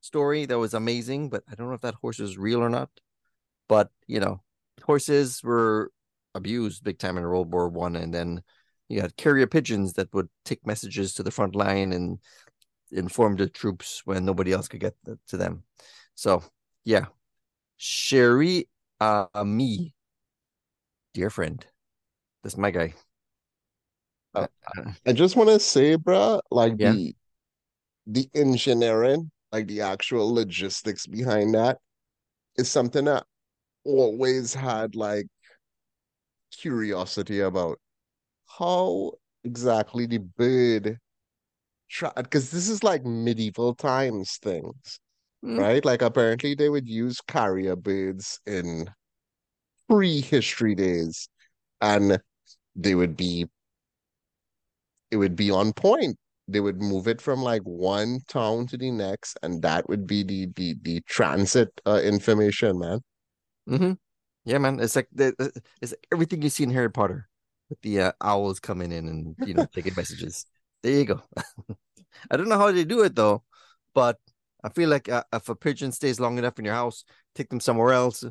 [0.00, 2.90] story that was amazing, but I don't know if that horse is real or not.
[3.68, 4.42] But you know,
[4.84, 5.90] horses were
[6.34, 8.42] abused big time in World War One, and then
[8.88, 12.18] you had carrier pigeons that would take messages to the front line and
[12.92, 14.94] inform the troops when nobody else could get
[15.28, 15.64] to them.
[16.14, 16.42] So
[16.84, 17.06] Yeah.
[17.78, 18.68] Sherry
[19.00, 19.94] uh me.
[21.12, 21.66] Dear friend.
[22.42, 22.94] That's my guy.
[24.34, 24.46] Uh,
[24.76, 26.92] uh, I just want to say, bruh, like Yeah.
[26.92, 27.14] the
[28.06, 31.78] the engineering, like the actual logistics behind that
[32.56, 33.26] is something that
[33.84, 35.26] always had like
[36.52, 37.78] curiosity about
[38.58, 39.12] how
[39.44, 40.98] exactly the bird
[41.88, 45.00] tried because this is like medieval times things,
[45.42, 45.84] mm, right?
[45.84, 48.90] Like apparently they would use carrier birds in
[49.88, 51.28] pre-history days
[51.80, 52.20] and
[52.76, 53.46] they would be
[55.10, 56.16] it would be on point.
[56.46, 60.22] They would move it from like one town to the next, and that would be
[60.22, 63.00] the the the transit uh, information, man.
[63.68, 63.92] Mm-hmm.
[64.44, 64.80] Yeah, man.
[64.80, 67.28] It's like the, the- it's everything you see in Harry Potter
[67.68, 70.46] with the uh, owls coming in and you know taking messages.
[70.82, 71.22] There you go.
[72.30, 73.42] I don't know how they do it though,
[73.94, 74.18] but
[74.62, 77.60] I feel like uh, if a pigeon stays long enough in your house, take them
[77.60, 78.24] somewhere else,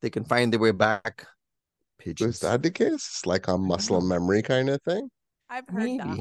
[0.00, 1.22] they can find their way back.
[1.22, 2.94] Is Pigeons, that the case?
[2.94, 5.08] It's like a muscle memory kind of thing?
[5.48, 6.20] I've heard that.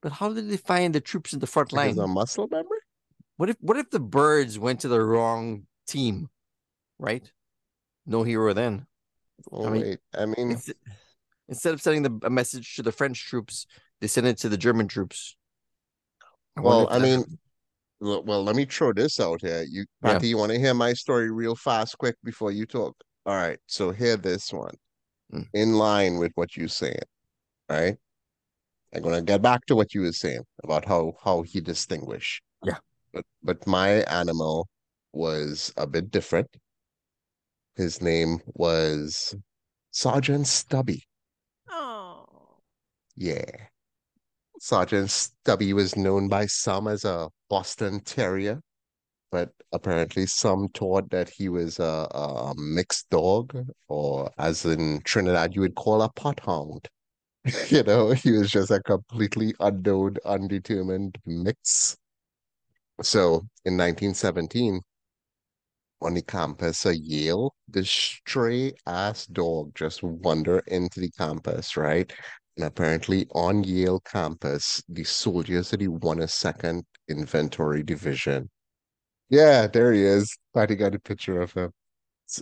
[0.00, 2.04] But how did they find the troops in the front Like, is line?
[2.04, 2.78] a muscle memory?
[3.36, 6.28] What if what if the birds went to the wrong team,
[6.98, 7.30] right?
[8.06, 8.86] No hero then.
[9.50, 9.98] Oh, mean, wait.
[10.14, 10.56] I mean,
[11.48, 13.66] Instead of sending the, a message to the French troops,
[14.02, 15.36] they send it to the German troops.
[16.56, 17.24] Well, if I mean,
[18.00, 19.62] well, let me throw this out here.
[19.62, 20.14] You, Yeah.
[20.14, 22.96] Patty, you want to hear my story real fast, quick before you talk?
[23.24, 23.60] All right.
[23.66, 24.74] So hear this one
[25.32, 25.48] Mm.
[25.54, 27.06] in line with what you're saying,
[27.70, 27.96] right?
[28.92, 32.42] I'm gonna get back to what you were saying about how how he distinguish.
[32.64, 32.78] Yeah.
[33.12, 34.68] But but my animal
[35.12, 36.50] was a bit different.
[37.76, 39.34] His name was
[39.92, 41.04] Sergeant Stubby.
[41.70, 42.58] Oh.
[43.16, 43.68] Yeah.
[44.64, 48.60] Sergeant Stubby was known by some as a Boston Terrier,
[49.32, 53.56] but apparently some thought that he was a, a mixed dog,
[53.88, 56.88] or as in Trinidad, you would call a pot hound.
[57.70, 61.96] You know, he was just a completely unknown, undetermined mix.
[63.02, 64.80] So in 1917,
[66.02, 72.12] on the campus of Yale, this stray ass dog just wandered into the campus, right?
[72.56, 78.48] And apparently on Yale campus, the soldiers of the 102nd Infantry Division.
[79.28, 80.38] Yeah, there he is.
[80.52, 81.72] Glad he got a picture of him.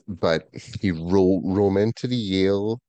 [0.07, 2.81] But he ro roamed into the Yale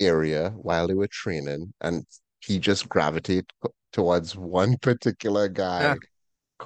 [0.00, 2.06] area while they were training, and
[2.40, 3.50] he just gravitated
[3.92, 5.94] towards one particular guy Yeah.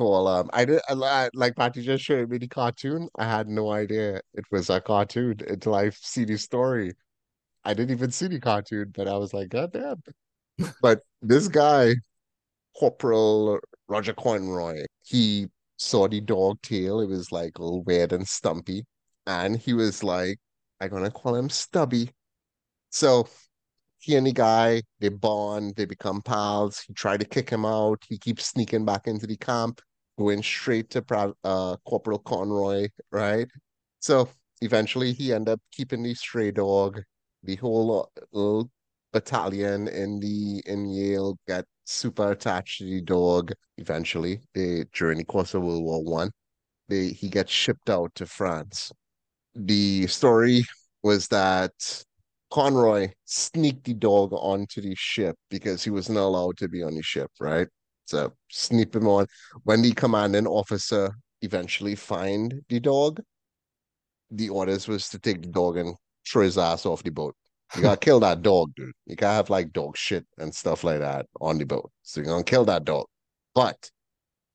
[0.00, 3.08] um I did I, like Patty just showed me the cartoon.
[3.16, 6.94] I had no idea it was a cartoon until I see the story.
[7.64, 10.02] I didn't even see the cartoon, but I was like, God damn.
[10.82, 11.94] But this guy,
[12.76, 15.46] Corporal Roger Conroy, he
[15.76, 17.00] saw the dog tail.
[17.00, 18.84] It was like all weird and stumpy.
[19.26, 20.38] And he was like,
[20.80, 22.10] I'm gonna call him Stubby.
[22.90, 23.28] So
[23.98, 26.80] he and the guy, they bond, they become pals.
[26.80, 28.02] He tried to kick him out.
[28.08, 29.80] He keeps sneaking back into the camp,
[30.18, 33.46] going straight to uh, Corporal Conroy, right?
[34.00, 34.28] So
[34.62, 37.02] eventually he ended up keeping the stray dog.
[37.42, 38.64] The whole uh,
[39.12, 43.52] battalion in the in Yale got super attached to the dog.
[43.78, 46.30] Eventually, they during the course of World War One,
[46.88, 48.92] they he gets shipped out to France.
[49.54, 50.64] The story
[51.02, 51.72] was that
[52.50, 57.02] Conroy sneaked the dog onto the ship because he wasn't allowed to be on the
[57.02, 57.68] ship, right?
[58.06, 59.26] So sneak him on.
[59.64, 61.10] When the commanding officer
[61.42, 63.20] eventually find the dog,
[64.30, 65.94] the orders was to take the dog and
[66.26, 67.34] throw his ass off the boat.
[67.76, 68.92] You gotta kill that dog, dude.
[69.06, 71.90] You can't have like dog shit and stuff like that on the boat.
[72.02, 73.06] So you're gonna kill that dog.
[73.54, 73.90] But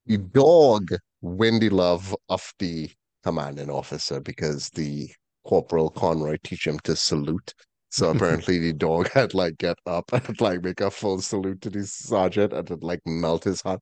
[0.06, 0.89] the dog
[1.21, 2.89] win the love of the
[3.23, 5.10] commanding officer because the
[5.45, 7.54] Corporal Conroy teach him to salute.
[7.89, 11.69] So apparently the dog had like get up and like make a full salute to
[11.69, 13.80] the sergeant and it like melt his heart.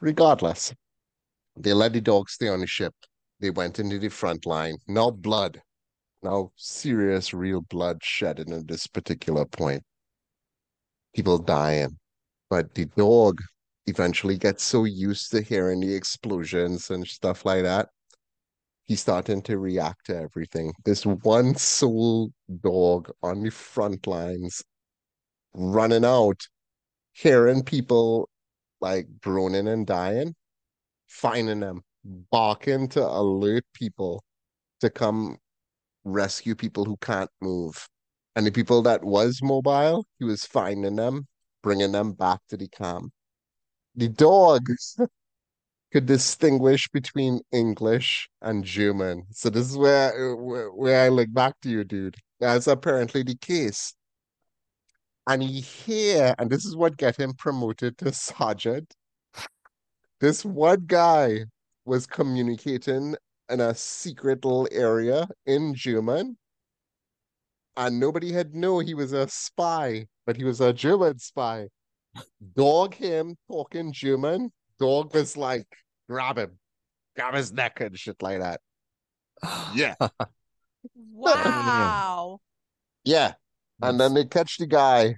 [0.00, 0.74] Regardless,
[1.56, 2.94] they let the dog stay on the ship.
[3.40, 4.78] They went into the front line.
[4.88, 5.60] No blood.
[6.22, 9.82] No serious, real blood shedding at this particular point.
[11.14, 11.98] People dying.
[12.48, 13.40] But the dog
[13.86, 17.88] eventually gets so used to hearing the explosions and stuff like that.
[18.84, 20.72] He's starting to react to everything.
[20.84, 22.30] This one sole
[22.60, 24.62] dog on the front lines
[25.54, 26.40] running out,
[27.12, 28.28] hearing people
[28.80, 30.34] like groaning and dying,
[31.06, 34.22] finding them, barking to alert people
[34.80, 35.38] to come
[36.04, 37.88] rescue people who can't move.
[38.34, 41.26] And the people that was mobile, he was finding them,
[41.62, 43.12] bringing them back to the camp.
[43.94, 44.96] The dogs
[45.92, 49.24] could distinguish between English and German.
[49.30, 52.16] So this is where where, I look back to you, dude.
[52.40, 53.94] That's apparently the case.
[55.26, 58.94] And he here, and this is what get him promoted to sergeant.
[60.20, 61.44] This one guy
[61.84, 63.16] was communicating
[63.52, 66.36] in a secret little area in German,
[67.76, 71.68] and nobody had known he was a spy, but he was a German spy.
[72.56, 74.52] Dog him talking German.
[74.78, 75.66] Dog was like,
[76.08, 76.58] grab him,
[77.16, 78.60] grab his neck and shit like that.
[79.74, 79.94] Yeah.
[81.12, 82.40] Wow.
[83.04, 83.34] Yeah.
[83.82, 85.16] And then they catch the guy.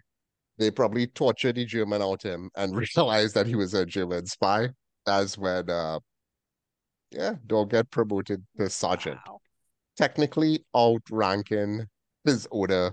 [0.58, 4.68] They probably tortured the German out him and realized that he was a German spy.
[5.06, 6.00] That's when uh
[7.14, 9.18] yeah, dog get promoted to sergeant.
[9.26, 9.40] Wow.
[9.96, 11.86] Technically outranking
[12.24, 12.92] his older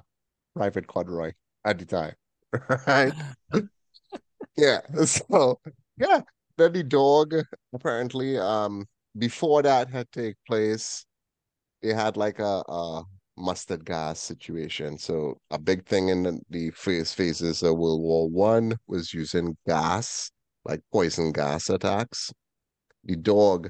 [0.55, 1.31] Private Conroy
[1.65, 2.13] at the time.
[2.87, 3.13] Right?
[4.57, 4.81] Yeah.
[5.05, 5.59] So
[5.97, 6.21] yeah.
[6.57, 7.33] Then the dog
[7.73, 8.85] apparently um
[9.17, 11.05] before that had take place,
[11.81, 13.03] they had like a, a
[13.37, 14.97] mustard gas situation.
[14.97, 19.57] So a big thing in the, the first phases of World War One was using
[19.67, 20.31] gas,
[20.65, 22.31] like poison gas attacks.
[23.03, 23.69] The dog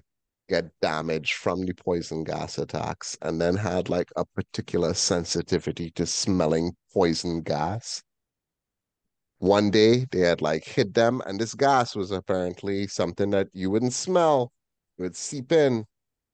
[0.49, 6.05] get damaged from the poison gas attacks and then had like a particular sensitivity to
[6.05, 8.03] smelling poison gas.
[9.39, 13.71] One day they had like hit them, and this gas was apparently something that you
[13.71, 14.51] wouldn't smell.
[14.97, 15.85] It would seep in,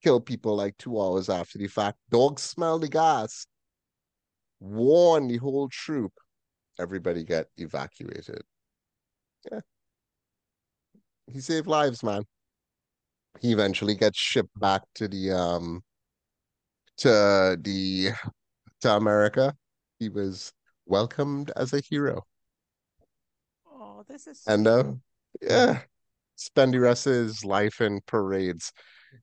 [0.03, 1.97] kill people like two hours after the fact.
[2.09, 3.47] Dogs smell the gas,
[4.59, 6.11] warn the whole troop.
[6.79, 8.41] Everybody get evacuated.
[9.51, 9.61] Yeah.
[11.31, 12.23] He saved lives, man.
[13.41, 15.83] He eventually gets shipped back to the um
[16.97, 18.11] to the
[18.81, 19.55] to America.
[19.99, 20.53] He was
[20.85, 22.25] welcomed as a hero.
[23.67, 24.93] Oh, this is so And uh
[25.41, 25.81] yeah,
[26.35, 28.73] spend the rest of his life in parades.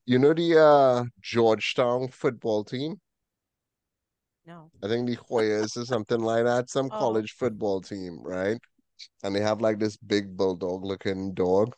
[0.06, 3.00] You know the uh Georgetown football team?
[4.46, 4.70] no.
[4.82, 6.98] I think the Hoyas or something like that, some Oh.
[6.98, 8.60] college football team, right?
[9.24, 11.74] And they have like this big bulldog looking dog.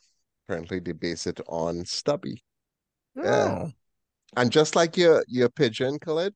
[0.47, 2.43] Apparently they base it on Stubby.
[3.15, 3.67] Yeah.
[3.67, 3.71] Oh,
[4.35, 6.33] And just like your your pigeon, Khalid,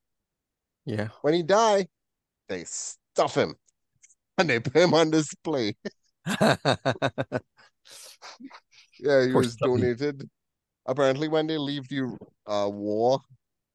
[0.85, 1.09] yeah.
[1.21, 1.87] when he die,
[2.49, 3.55] they stuff him
[4.37, 5.75] and they put him on display.
[8.99, 9.81] Yeah, he Poor was Stubby.
[9.81, 10.29] donated.
[10.85, 13.19] Apparently, when they leave the uh, war,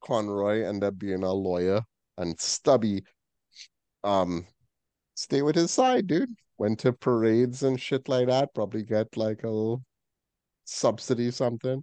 [0.00, 1.82] Conroy ended up being a lawyer,
[2.16, 3.02] and Stubby,
[4.04, 4.46] um,
[5.14, 6.34] stay with his side, dude.
[6.58, 8.54] Went to parades and shit like that.
[8.54, 9.82] Probably get like a little
[10.66, 11.82] subsidy, something.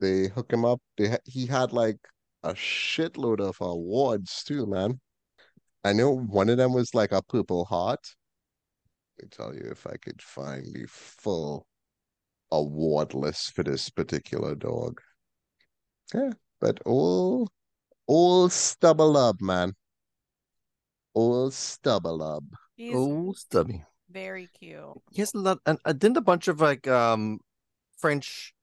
[0.00, 0.80] They hook him up.
[0.96, 1.98] They ha he had like
[2.42, 5.00] a shitload of awards too, man.
[5.84, 8.00] I know one of them was like a Purple Heart.
[9.18, 11.66] Let me tell you if I could find the full
[12.50, 15.00] award list for this particular dog.
[16.14, 17.50] Yeah, but old
[18.06, 19.74] old stubble up, man.
[21.14, 22.44] Old stubble up.
[22.76, 23.84] He's oh, stubby.
[24.10, 25.00] very cute.
[25.10, 25.58] He has a lot.
[25.66, 27.40] And uh, didn't a bunch of like um
[28.02, 28.54] French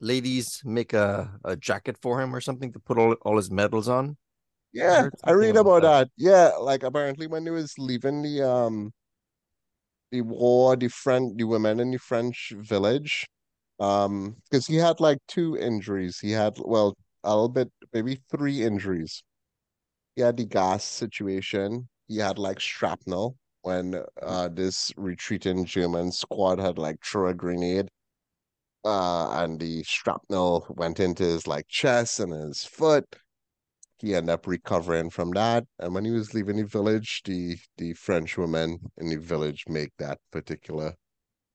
[0.00, 3.88] ladies make a, a jacket for him or something to put all all his medals
[3.88, 4.16] on?
[4.72, 6.08] Yeah, heard I read about about that.
[6.16, 8.92] Yeah, like apparently when he was leaving the um
[10.10, 13.26] the war, the French the women in the French village,
[13.80, 16.18] um, because he had like two injuries.
[16.20, 19.22] He had well a little bit, maybe three injuries.
[20.16, 21.88] He had the gas situation.
[22.08, 27.88] He had like shrapnel when uh this retreating German squad had like throw a grenade.
[28.84, 33.04] Uh, and the shrapnel went into his like chest and his foot.
[33.98, 35.64] He ended up recovering from that.
[35.78, 39.92] And when he was leaving the village, the the French women in the village make
[39.98, 40.94] that particular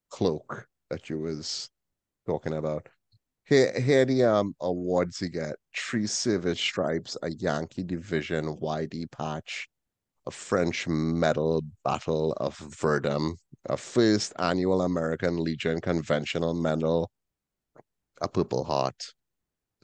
[0.10, 1.70] cloak that you was
[2.26, 2.88] talking about.
[3.46, 9.68] Here, here the um awards he get: three Service Stripes, a Yankee Division YD patch,
[10.26, 13.36] a French Medal Battle of Verdun,
[13.70, 17.10] a first annual American Legion Conventional Medal,
[18.22, 19.13] a Purple Heart,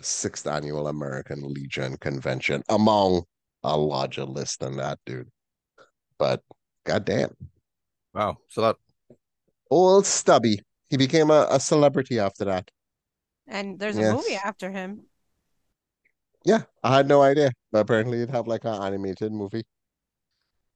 [0.02, 3.24] sixth annual American Legion Convention, among
[3.64, 5.30] a larger list than that, dude.
[6.18, 6.42] But
[6.86, 7.36] goddamn,
[8.14, 8.76] Wow, so that
[9.70, 10.62] old Stubby.
[10.90, 12.70] He became a, a celebrity after that.
[13.48, 15.06] And there's a movie after him.
[16.46, 17.52] Yeah, I had no idea.
[17.72, 19.64] But apparently it'd have like an animated movie.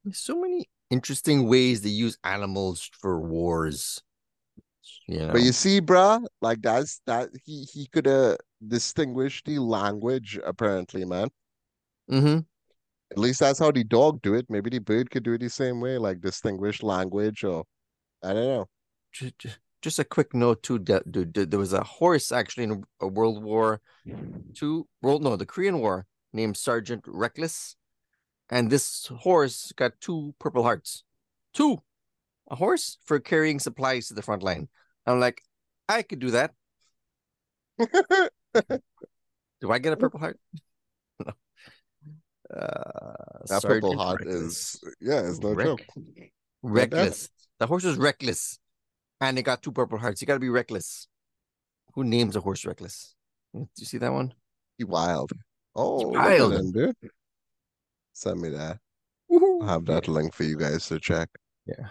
[0.04, 4.02] there's so many interesting ways they use animals for wars.
[5.08, 9.60] You know, But you see, bruh, like that's that he he could uh distinguish the
[9.60, 11.30] language apparently, man.
[12.12, 12.40] Mm-hmm.
[13.12, 14.46] At least that's how the dog do it.
[14.50, 17.64] Maybe the bird could do it the same way, like distinguish language or
[18.24, 18.66] I don't know.
[19.12, 20.80] just, just a quick note too.
[20.80, 23.80] There was a horse actually in a World War
[24.56, 27.76] Two, world no, the Korean War, named Sergeant Reckless,
[28.50, 31.04] and this horse got two Purple Hearts,
[31.54, 31.82] two,
[32.50, 34.68] a horse for carrying supplies to the front line.
[35.06, 35.42] I'm like,
[35.88, 36.54] I could do that.
[37.80, 40.40] do I get a Purple Heart?
[41.26, 41.34] no.
[42.54, 44.76] Uh, that Purple Heart Reckless.
[44.76, 45.82] is yeah, it's no Reck- joke.
[46.64, 47.30] Reckless.
[47.60, 48.60] The horse was reckless
[49.22, 50.22] and it got two purple hearts.
[50.22, 51.08] You got to be reckless.
[51.94, 53.16] Who names a horse reckless?
[53.54, 54.34] Do you see that one?
[54.78, 55.32] He wild.
[55.76, 56.96] Oh, wild, dude.
[58.14, 58.80] Send me that.
[59.30, 59.62] Woo-hoo.
[59.62, 61.30] I'll have that link for you guys to check.
[61.66, 61.88] Yeah.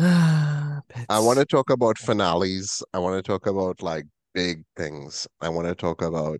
[0.00, 2.82] I want to talk about finales.
[2.94, 5.28] I want to talk about like big things.
[5.42, 6.38] I want to talk about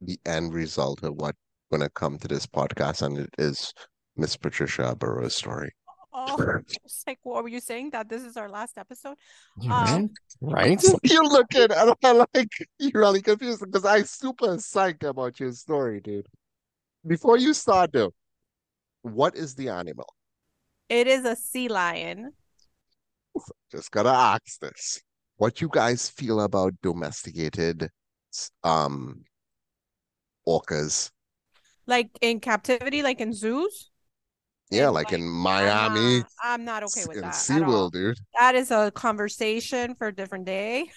[0.00, 1.34] the end result of what
[1.70, 3.74] going to come to this podcast, and it is
[4.16, 5.70] Miss Patricia Burrow's story.
[6.14, 7.90] Oh, it's like, what were you saying?
[7.90, 9.18] That this is our last episode?
[9.70, 10.08] Um,
[10.40, 10.82] right?
[11.02, 16.00] You're looking at I like you're really confused because I'm super psyched about your story,
[16.00, 16.26] dude.
[17.06, 18.14] Before you start though,
[19.02, 20.06] what is the animal?
[20.88, 22.32] It is a sea lion.
[23.70, 25.00] Just gotta ask this.
[25.36, 27.90] What you guys feel about domesticated
[28.62, 29.24] um
[30.46, 31.10] orcas?
[31.86, 33.90] Like in captivity, like in zoos?
[34.70, 36.20] Yeah, like, like in Miami.
[36.20, 37.34] Uh, I'm not okay with in that.
[37.34, 38.18] SeaWorld, dude.
[38.38, 40.90] That is a conversation for a different day.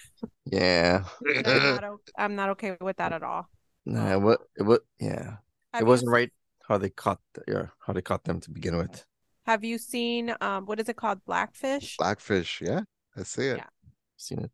[0.46, 1.04] Yeah.
[1.26, 1.84] I'm, not,
[2.16, 3.48] I'm not okay with that at all.
[3.84, 5.36] No, what it what yeah.
[5.72, 6.30] Have it wasn't right
[6.66, 9.04] how they caught yeah, how they caught them to begin with.
[9.48, 11.24] Have you seen um what is it called?
[11.24, 11.96] Blackfish?
[11.96, 12.82] Blackfish, yeah.
[13.16, 13.56] I see it.
[13.56, 13.70] Yeah.
[14.18, 14.50] Seen it.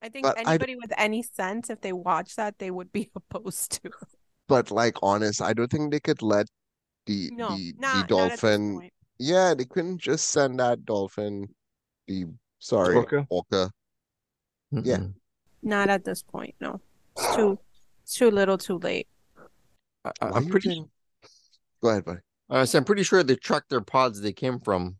[0.00, 3.82] I think but anybody with any sense, if they watch that, they would be opposed
[3.82, 3.90] to.
[4.46, 6.46] But like honest, I don't think they could let
[7.06, 8.90] the no, the, not, the dolphin.
[9.18, 11.48] Yeah, they couldn't just send that dolphin.
[12.06, 12.26] The
[12.60, 13.26] sorry, orca.
[13.28, 13.72] orca.
[14.70, 14.98] Yeah,
[15.64, 16.54] not at this point.
[16.60, 16.80] No,
[17.16, 17.58] it's too
[18.04, 19.08] it's too little, too late.
[20.04, 20.84] I, am pretty.
[21.82, 22.20] Go ahead, buddy.
[22.50, 24.96] Uh, so I'm pretty sure they track their pods they came from,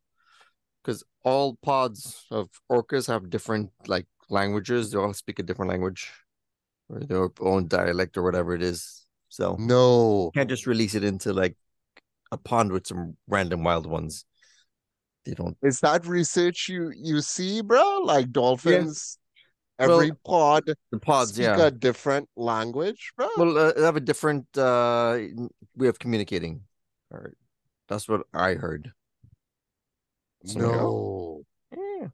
[0.83, 4.93] because all pods of orcas have different like languages.
[4.93, 6.13] They all speak a different language,
[6.89, 9.05] or their own dialect or whatever it is.
[9.29, 11.57] So no, can't just release it into like
[12.31, 14.25] a pond with some random wild ones.
[15.27, 15.57] They don't.
[15.61, 18.03] Is that research you you see, bro?
[18.05, 19.19] Like dolphins,
[19.79, 19.87] yeah.
[19.87, 23.29] every well, pod the pods, speak yeah, a different language, bro.
[23.37, 25.19] Well, uh, they have a different uh
[25.75, 26.63] way of communicating.
[27.11, 27.35] Or
[27.89, 28.93] that's what I heard.
[30.45, 32.01] So, oh, no.
[32.01, 32.09] Yeah.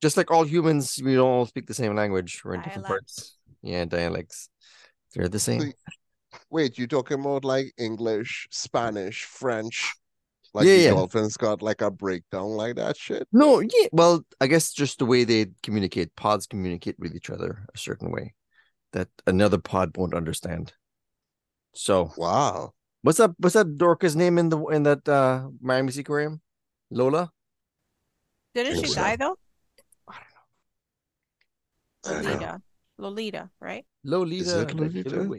[0.00, 2.42] Just like all humans, we don't all speak the same language.
[2.44, 3.36] We're in different parts.
[3.62, 4.48] Yeah, dialects.
[5.14, 5.72] They're the same.
[6.50, 9.94] Wait, you talking about like English, Spanish, French?
[10.54, 10.90] Like yeah, the yeah.
[10.90, 13.28] dolphins got like a breakdown like that shit?
[13.32, 13.88] No, yeah.
[13.92, 18.10] Well, I guess just the way they communicate, pods communicate with each other a certain
[18.10, 18.34] way
[18.92, 20.72] that another pod won't understand.
[21.74, 22.72] So wow.
[23.06, 26.40] What's that what's that Dorcas name in the in that uh Miami Aquarium?
[26.90, 27.30] Lola?
[28.52, 29.38] Didn't she die though?
[30.08, 30.14] I
[32.02, 32.30] don't know.
[32.34, 32.62] Lolita.
[32.98, 33.86] Lolita, right?
[34.02, 35.30] Lolita, Is it Lolita?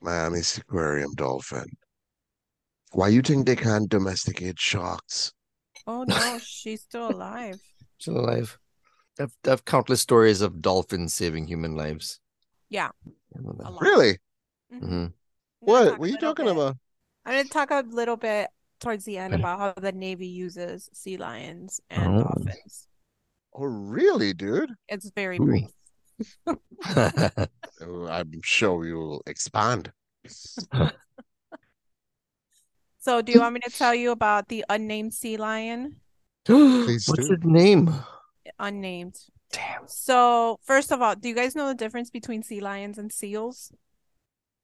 [0.00, 1.66] Miami aquarium dolphin.
[2.92, 5.34] Why you think they can't domesticate sharks?
[5.86, 7.60] Oh no, she's still alive.
[7.98, 8.58] Still alive.
[9.20, 12.20] I've, I've countless stories of dolphins saving human lives.
[12.70, 12.88] Yeah.
[13.34, 14.18] Really?
[14.72, 14.84] Mm-hmm.
[14.84, 15.06] mm-hmm.
[15.64, 15.98] What?
[15.98, 16.52] What are you talking bit.
[16.52, 16.76] about?
[17.24, 18.48] I'm going to talk a little bit
[18.80, 22.22] towards the end about how the Navy uses sea lions and oh.
[22.24, 22.86] dolphins.
[23.54, 24.72] Oh, really, dude?
[24.88, 25.44] It's very Ooh.
[25.44, 25.70] brief.
[27.80, 29.90] Oh, I'm sure you'll expand.
[33.00, 35.96] so, do you want me to tell you about the unnamed sea lion?
[36.46, 37.32] What's do.
[37.34, 37.92] its name?
[38.58, 39.16] Unnamed.
[39.50, 39.82] Damn.
[39.86, 43.72] So, first of all, do you guys know the difference between sea lions and seals?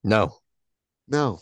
[0.05, 0.37] No.
[1.11, 1.41] No.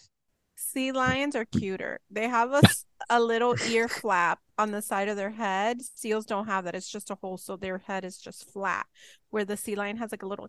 [0.57, 2.01] Sea lions are cuter.
[2.11, 2.63] They have a,
[3.11, 5.83] a little ear flap on the side of their head.
[5.83, 6.75] Seals don't have that.
[6.75, 8.87] It's just a hole, so their head is just flat.
[9.31, 10.49] Where the sea lion has like a little.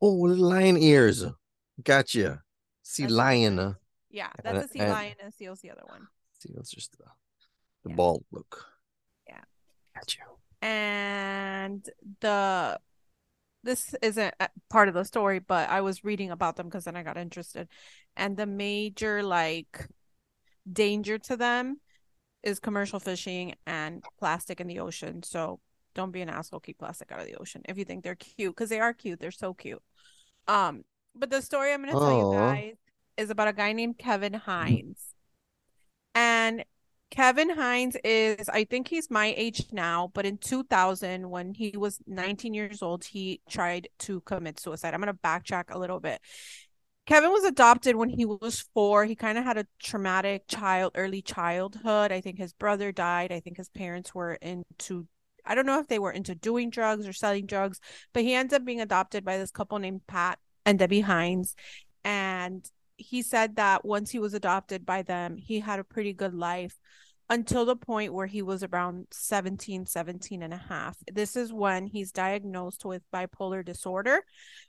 [0.00, 1.24] Oh, lion ears.
[1.82, 2.42] Gotcha.
[2.82, 3.58] Sea that's lion.
[3.58, 3.74] Uh,
[4.10, 6.08] yeah, uh, that's a sea and, lion, and seal's the other one.
[6.40, 7.04] Seal's just the,
[7.84, 7.96] the yeah.
[7.96, 8.64] bald look.
[9.28, 9.40] Yeah.
[9.94, 10.20] Gotcha.
[10.60, 11.88] And
[12.20, 12.80] the
[13.64, 14.34] this isn't
[14.70, 17.68] part of the story, but I was reading about them because then I got interested.
[18.16, 19.86] And the major like
[20.70, 21.80] danger to them
[22.42, 25.22] is commercial fishing and plastic in the ocean.
[25.22, 25.60] So
[25.94, 26.60] don't be an asshole.
[26.60, 29.20] Keep plastic out of the ocean if you think they're cute because they are cute.
[29.20, 29.82] They're so cute.
[30.46, 30.84] Um,
[31.14, 32.76] but the story I'm going to tell you guys
[33.16, 35.02] is about a guy named Kevin Hines,
[36.14, 36.64] and
[37.10, 41.98] Kevin Hines is, I think he's my age now, but in 2000, when he was
[42.06, 44.92] 19 years old, he tried to commit suicide.
[44.92, 46.20] I'm going to backtrack a little bit.
[47.06, 49.06] Kevin was adopted when he was four.
[49.06, 52.12] He kind of had a traumatic child, early childhood.
[52.12, 53.32] I think his brother died.
[53.32, 55.06] I think his parents were into,
[55.46, 57.80] I don't know if they were into doing drugs or selling drugs,
[58.12, 61.56] but he ends up being adopted by this couple named Pat and Debbie Hines.
[62.04, 66.34] And he said that once he was adopted by them, he had a pretty good
[66.34, 66.76] life
[67.30, 70.96] until the point where he was around 17 17 and a half.
[71.12, 74.22] This is when he's diagnosed with bipolar disorder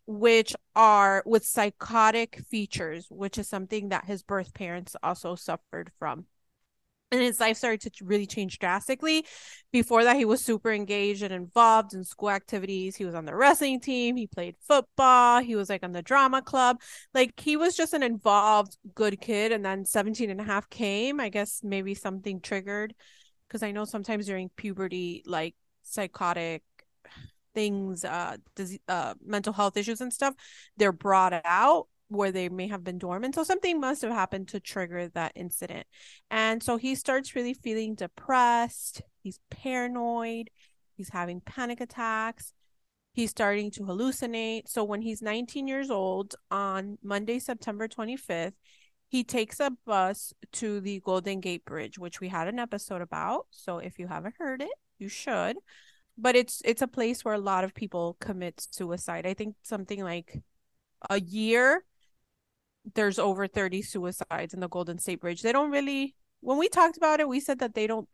[0.05, 6.25] which are with psychotic features which is something that his birth parents also suffered from
[7.12, 9.26] and his life started to really change drastically.
[9.72, 12.95] Before that, he was super engaged and involved in school activities.
[12.95, 16.41] He was on the wrestling team, he played football, he was like on the drama
[16.41, 16.82] club.
[17.14, 19.51] Like he was just an involved, good kid.
[19.51, 21.20] And then 17 and a half came.
[21.20, 22.93] I guess maybe something triggered
[23.47, 26.64] because I know sometimes during puberty, like psychotic
[27.55, 30.36] things, uh, disease, uh, mental health issues and stuff,
[30.78, 33.36] they're brought out where they may have been dormant.
[33.36, 35.88] So something must have happened to trigger that incident.
[36.30, 39.01] And so he starts really feeling depressed.
[39.22, 40.49] He's paranoid.
[40.95, 42.51] He's having panic attacks.
[43.14, 44.68] He's starting to hallucinate.
[44.68, 48.53] So when he's 19 years old on Monday, September 25th,
[49.07, 53.47] he takes a bus to the Golden Gate Bridge, which we had an episode about.
[53.51, 55.57] So if you haven't heard it, you should.
[56.18, 59.26] But it's it's a place where a lot of people commit suicide.
[59.26, 60.41] I think something like
[61.10, 61.84] a year
[62.95, 65.41] there's over 30 suicides in the Golden State Bridge.
[65.41, 68.07] They don't really when we talked about it, we said that they don't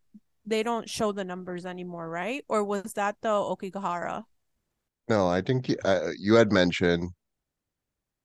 [0.45, 2.43] they don't show the numbers anymore, right?
[2.47, 4.23] Or was that the Aokigahara?
[5.09, 7.11] No, I think you, uh, you had mentioned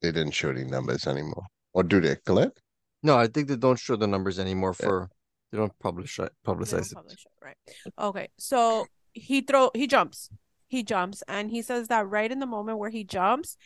[0.02, 1.44] they didn't show any numbers anymore.
[1.72, 2.58] Or do they, Colette?
[3.02, 5.06] No, I think they don't show the numbers anymore for yeah.
[5.52, 6.94] they don't publish it, publicize it.
[6.94, 7.44] Publish it.
[7.44, 7.56] Right.
[7.98, 8.28] Okay.
[8.38, 10.30] So he throw he jumps.
[10.68, 13.56] He jumps and he says that right in the moment where he jumps,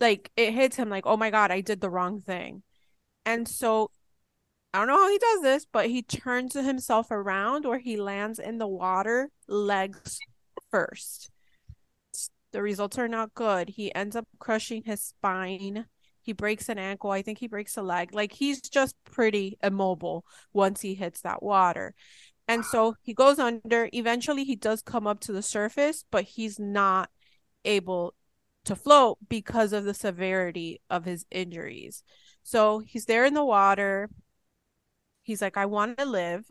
[0.00, 2.62] like it hits him like, oh my God, I did the wrong thing.
[3.24, 3.90] And so
[4.72, 8.38] I don't know how he does this, but he turns himself around or he lands
[8.38, 10.18] in the water legs
[10.70, 11.30] first.
[12.52, 13.68] The results are not good.
[13.68, 15.86] He ends up crushing his spine.
[16.22, 17.10] He breaks an ankle.
[17.10, 18.14] I think he breaks a leg.
[18.14, 21.94] Like he's just pretty immobile once he hits that water.
[22.46, 23.88] And so he goes under.
[23.92, 27.10] Eventually, he does come up to the surface, but he's not
[27.64, 28.14] able
[28.64, 32.02] to float because of the severity of his injuries.
[32.42, 34.10] So he's there in the water.
[35.22, 36.44] He's like, I want to live,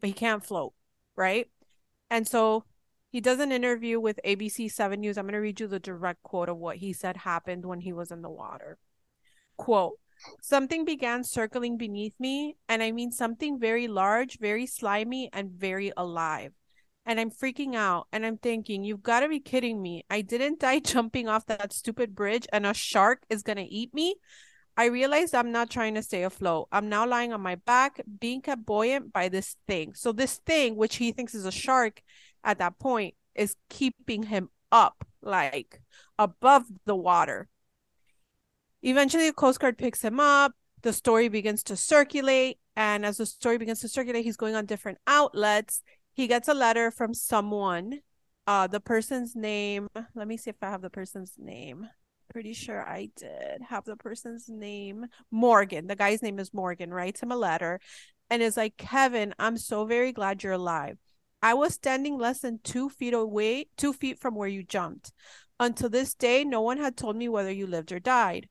[0.00, 0.72] but he can't float,
[1.16, 1.48] right?
[2.10, 2.64] And so
[3.10, 5.18] he does an interview with ABC 7 News.
[5.18, 7.92] I'm going to read you the direct quote of what he said happened when he
[7.92, 8.78] was in the water.
[9.56, 9.98] Quote,
[10.40, 15.92] Something began circling beneath me, and I mean something very large, very slimy, and very
[15.96, 16.52] alive
[17.06, 20.04] and I'm freaking out and I'm thinking, you've got to be kidding me.
[20.10, 23.94] I didn't die jumping off that stupid bridge and a shark is going to eat
[23.94, 24.16] me.
[24.76, 26.68] I realized I'm not trying to stay afloat.
[26.70, 29.94] I'm now lying on my back, being kept buoyant by this thing.
[29.94, 32.02] So, this thing, which he thinks is a shark
[32.44, 35.80] at that point, is keeping him up, like
[36.18, 37.48] above the water.
[38.82, 40.52] Eventually, the Coast Guard picks him up.
[40.82, 42.58] The story begins to circulate.
[42.76, 45.80] And as the story begins to circulate, he's going on different outlets
[46.16, 48.00] he gets a letter from someone.
[48.46, 49.86] Uh, the person's name.
[50.14, 51.86] Let me see if I have the person's name.
[52.32, 55.06] Pretty sure I did have the person's name.
[55.30, 55.86] Morgan.
[55.86, 56.92] The guy's name is Morgan.
[56.92, 57.80] Writes him a letter,
[58.30, 60.96] and is like, Kevin, I'm so very glad you're alive.
[61.42, 65.12] I was standing less than two feet away, two feet from where you jumped.
[65.60, 68.48] Until this day, no one had told me whether you lived or died.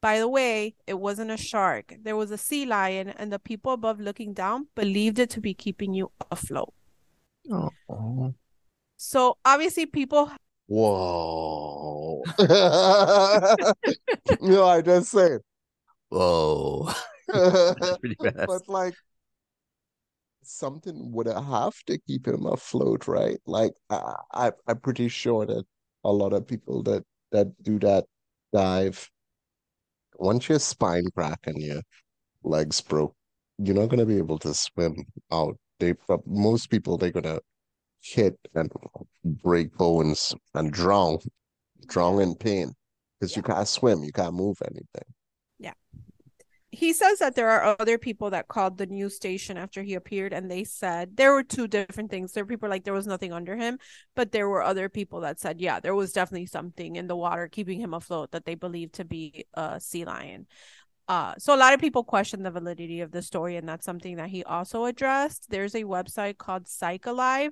[0.00, 1.96] By the way, it wasn't a shark.
[2.00, 5.52] There was a sea lion, and the people above looking down believed it to be
[5.52, 6.74] keeping you afloat.
[7.50, 8.34] Oh.
[8.96, 10.30] So obviously people
[10.66, 12.22] Whoa.
[14.40, 15.38] know, I just say
[16.10, 16.90] Whoa.
[17.28, 18.94] but like
[20.42, 23.38] something would have to keep him afloat, right?
[23.46, 25.64] Like I, I I'm pretty sure that
[26.04, 28.04] a lot of people that that do that
[28.52, 29.10] dive
[30.16, 31.82] once your spine crack and your
[32.42, 33.14] legs broke,
[33.58, 34.96] you're not gonna be able to swim
[35.30, 35.94] out they
[36.26, 37.40] most people they're gonna
[38.00, 38.70] hit and
[39.24, 41.18] break bones and drown,
[41.86, 42.74] drown in pain
[43.18, 43.38] because yeah.
[43.38, 45.14] you can't swim, you can't move anything.
[45.58, 45.74] Yeah.
[46.70, 50.32] He says that there are other people that called the news station after he appeared,
[50.32, 52.32] and they said there were two different things.
[52.32, 53.78] There were people like there was nothing under him,
[54.14, 57.48] but there were other people that said, yeah, there was definitely something in the water
[57.48, 60.46] keeping him afloat that they believed to be a sea lion
[61.08, 64.16] Uh, so a lot of people question the validity of the story, and that's something
[64.16, 65.48] that he also addressed.
[65.48, 67.50] There's a website called PsychAlive,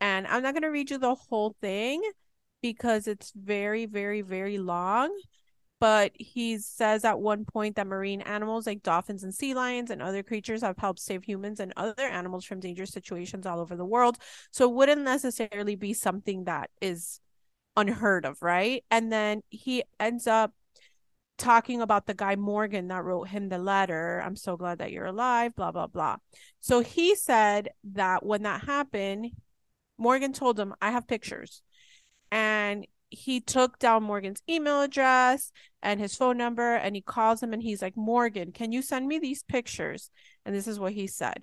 [0.00, 2.02] and I'm not going to read you the whole thing
[2.60, 5.10] because it's very, very, very long.
[5.78, 10.02] But he says at one point that marine animals like dolphins and sea lions and
[10.02, 13.86] other creatures have helped save humans and other animals from dangerous situations all over the
[13.86, 14.18] world.
[14.50, 17.20] So it wouldn't necessarily be something that is
[17.78, 18.84] unheard of, right?
[18.90, 20.52] And then he ends up
[21.40, 24.22] talking about the guy Morgan that wrote him the letter.
[24.24, 26.16] I'm so glad that you're alive, blah, blah, blah.
[26.60, 29.30] So he said that when that happened,
[29.98, 31.62] Morgan told him, I have pictures.
[32.30, 35.50] And he took down Morgan's email address
[35.82, 39.08] and his phone number and he calls him and he's like, Morgan, can you send
[39.08, 40.10] me these pictures?
[40.46, 41.42] And this is what he said.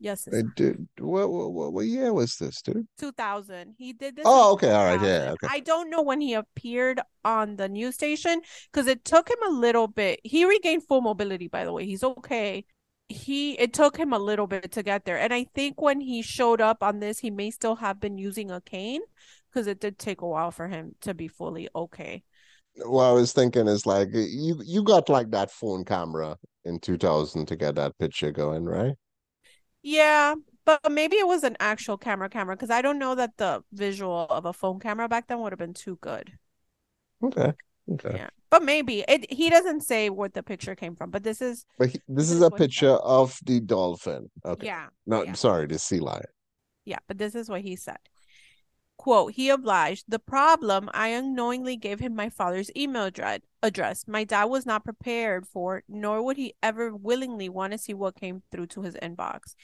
[0.00, 0.26] Yes.
[0.32, 0.88] I did.
[0.98, 2.88] What, what what year was this, dude?
[2.98, 3.74] 2000.
[3.76, 4.24] He did this.
[4.26, 4.72] Oh, okay.
[4.72, 5.00] All right.
[5.00, 5.32] Yeah.
[5.32, 5.46] Okay.
[5.50, 8.40] I don't know when he appeared on the news station
[8.72, 10.20] because it took him a little bit.
[10.24, 11.84] He regained full mobility, by the way.
[11.84, 12.64] He's okay.
[13.08, 15.18] He it took him a little bit to get there.
[15.18, 18.50] And I think when he showed up on this, he may still have been using
[18.50, 19.02] a cane
[19.52, 22.22] because it did take a while for him to be fully okay.
[22.76, 27.44] What I was thinking is like you you got like that phone camera in 2000
[27.46, 28.94] to get that picture going, right?
[29.82, 33.62] Yeah, but maybe it was an actual camera camera because I don't know that the
[33.72, 36.32] visual of a phone camera back then would have been too good.
[37.22, 37.52] Okay.
[37.92, 38.12] Okay.
[38.16, 39.32] Yeah, but maybe it.
[39.32, 42.30] He doesn't say what the picture came from, but this is But he, this This
[42.30, 44.30] is a picture of the dolphin.
[44.44, 44.66] Okay.
[44.66, 45.32] yeah, No, yeah.
[45.32, 46.26] sorry, the sea lion.
[46.84, 46.98] yeah.
[47.08, 47.98] But this is what he said.
[49.00, 50.04] Quote, he obliged.
[50.08, 53.40] The problem, I unknowingly gave him my father's email address.
[53.62, 54.04] address.
[54.06, 58.20] My dad was not prepared for, nor would he ever willingly want to see what
[58.20, 59.54] came through to his inbox.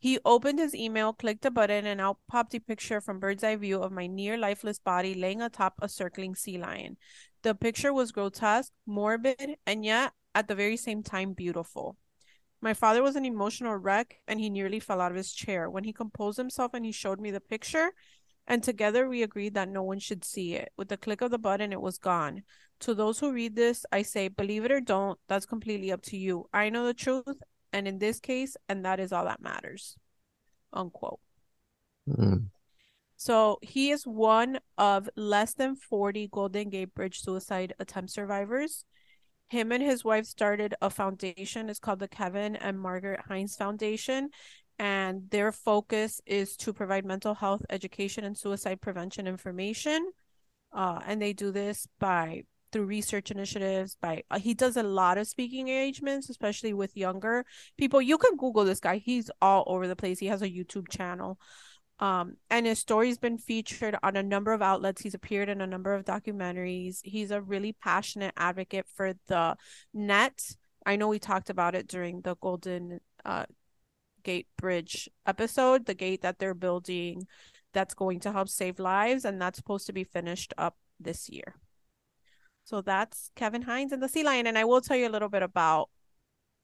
[0.00, 3.54] He opened his email, clicked a button, and out popped a picture from bird's eye
[3.54, 6.96] view of my near lifeless body laying atop a circling sea lion.
[7.42, 11.96] The picture was grotesque, morbid, and yet at the very same time beautiful.
[12.60, 15.70] My father was an emotional wreck and he nearly fell out of his chair.
[15.70, 17.92] When he composed himself and he showed me the picture,
[18.46, 20.72] and together we agreed that no one should see it.
[20.76, 22.42] With the click of the button, it was gone.
[22.80, 26.16] To those who read this, I say, believe it or don't, that's completely up to
[26.16, 26.48] you.
[26.52, 29.96] I know the truth, and in this case, and that is all that matters.
[30.72, 31.20] Unquote.
[32.08, 32.46] Mm.
[33.16, 38.86] So he is one of less than 40 Golden Gate Bridge suicide attempt survivors.
[39.48, 41.68] Him and his wife started a foundation.
[41.68, 44.30] It's called the Kevin and Margaret Hines Foundation.
[44.80, 50.10] And their focus is to provide mental health education and suicide prevention information.
[50.72, 55.18] Uh, and they do this by through research initiatives by uh, he does a lot
[55.18, 57.44] of speaking engagements especially with younger
[57.76, 60.88] people you can google this guy he's all over the place he has a youtube
[60.88, 61.36] channel
[62.00, 65.02] um, and his story's been featured on a number of outlets.
[65.02, 67.00] He's appeared in a number of documentaries.
[67.04, 69.56] He's a really passionate advocate for the
[69.92, 70.40] net.
[70.86, 73.44] I know we talked about it during the Golden uh,
[74.22, 77.26] Gate Bridge episode, the gate that they're building
[77.72, 81.54] that's going to help save lives, and that's supposed to be finished up this year.
[82.64, 84.46] So that's Kevin Hines and the Sea Lion.
[84.46, 85.88] And I will tell you a little bit about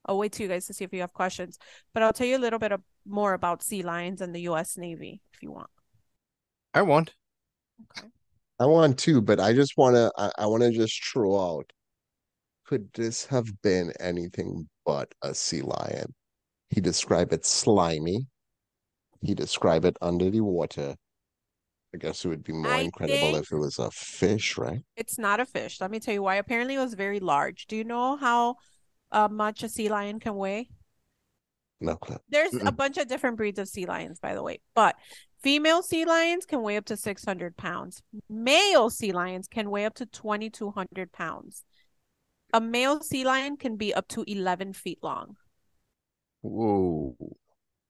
[0.07, 1.59] I'll wait till you guys to see if you have questions,
[1.93, 4.77] but I'll tell you a little bit of, more about sea lions and the U.S.
[4.77, 5.71] Navy if you want.
[6.75, 7.15] I want.
[7.97, 8.09] Okay.
[8.59, 10.11] I want to, but I just want to.
[10.17, 11.73] I, I want to just throw out.
[12.65, 16.15] Could this have been anything but a sea lion?
[16.71, 18.27] He described it slimy.
[19.21, 20.95] He described it under the water.
[21.95, 24.83] I guess it would be more I incredible if it was a fish, right?
[24.97, 25.81] It's not a fish.
[25.81, 26.37] Let me tell you why.
[26.37, 27.67] Apparently, it was very large.
[27.67, 28.57] Do you know how
[29.11, 30.69] uh, much a sea lion can weigh?
[31.81, 32.19] No clue.
[32.29, 32.77] There's a Mm-mm.
[32.77, 34.97] bunch of different breeds of sea lions, by the way, but
[35.43, 38.03] female sea lions can weigh up to 600 pounds.
[38.29, 41.65] Male sea lions can weigh up to 2,200 pounds.
[42.53, 45.37] A male sea lion can be up to 11 feet long.
[46.49, 47.17] Whoa.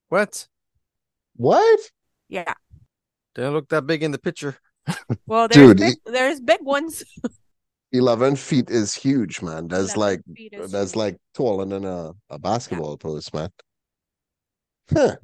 [0.08, 0.46] What?
[1.36, 1.80] What?
[2.28, 2.54] Yeah.
[3.34, 4.56] Didn't look that big in the picture.
[5.26, 7.02] Well, there's Dude, big, there's big ones.
[7.92, 9.68] 11 feet is huge, man.
[9.68, 10.96] That's like feet is that's huge.
[10.96, 13.50] like taller than a, a basketball post, man.
[14.92, 15.16] Huh.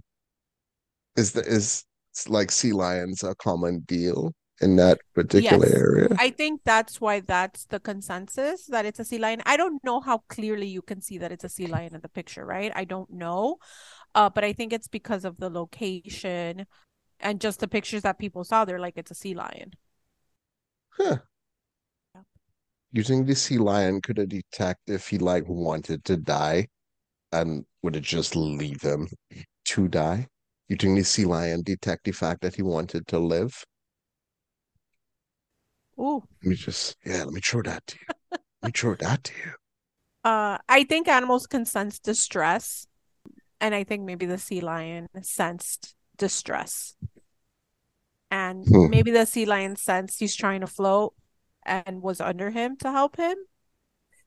[1.16, 1.84] Is the is
[2.28, 5.74] like sea lions a common deal in that particular Yes.
[5.74, 6.08] area?
[6.16, 9.42] I think that's why that's the consensus that it's a sea lion.
[9.46, 12.08] I don't know how clearly you can see that it's a sea lion in the
[12.08, 12.72] picture, right?
[12.74, 13.58] I don't know.
[14.14, 16.66] Uh, but I think it's because of the location
[17.20, 18.64] and just the pictures that people saw.
[18.64, 19.72] They're like, it's a sea lion.
[20.90, 21.18] Huh.
[22.14, 22.24] Yep.
[22.92, 26.68] You think the sea lion could have detect if he like wanted to die
[27.32, 29.08] and would it just leave him
[29.66, 30.28] to die?
[30.68, 33.64] You think the sea lion detect the fact that he wanted to live?
[35.98, 38.06] Ooh, Let me just yeah, let me throw that to you.
[38.62, 39.52] Let me throw that to you.
[40.24, 42.86] Uh, I think animals can sense distress,
[43.60, 46.96] and I think maybe the sea lion sensed distress,
[48.30, 48.86] and Hmm.
[48.86, 51.14] maybe the sea lion sensed he's trying to float
[51.64, 53.36] and was under him to help him.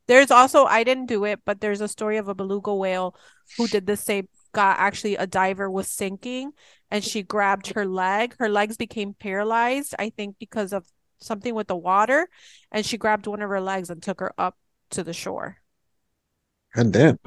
[0.07, 3.15] There's also I didn't do it, but there's a story of a beluga whale
[3.57, 4.27] who did the same.
[4.53, 6.53] Got actually a diver was sinking,
[6.89, 8.35] and she grabbed her leg.
[8.39, 10.87] Her legs became paralyzed, I think, because of
[11.19, 12.27] something with the water,
[12.71, 14.57] and she grabbed one of her legs and took her up
[14.91, 15.57] to the shore.
[16.75, 17.19] And damn.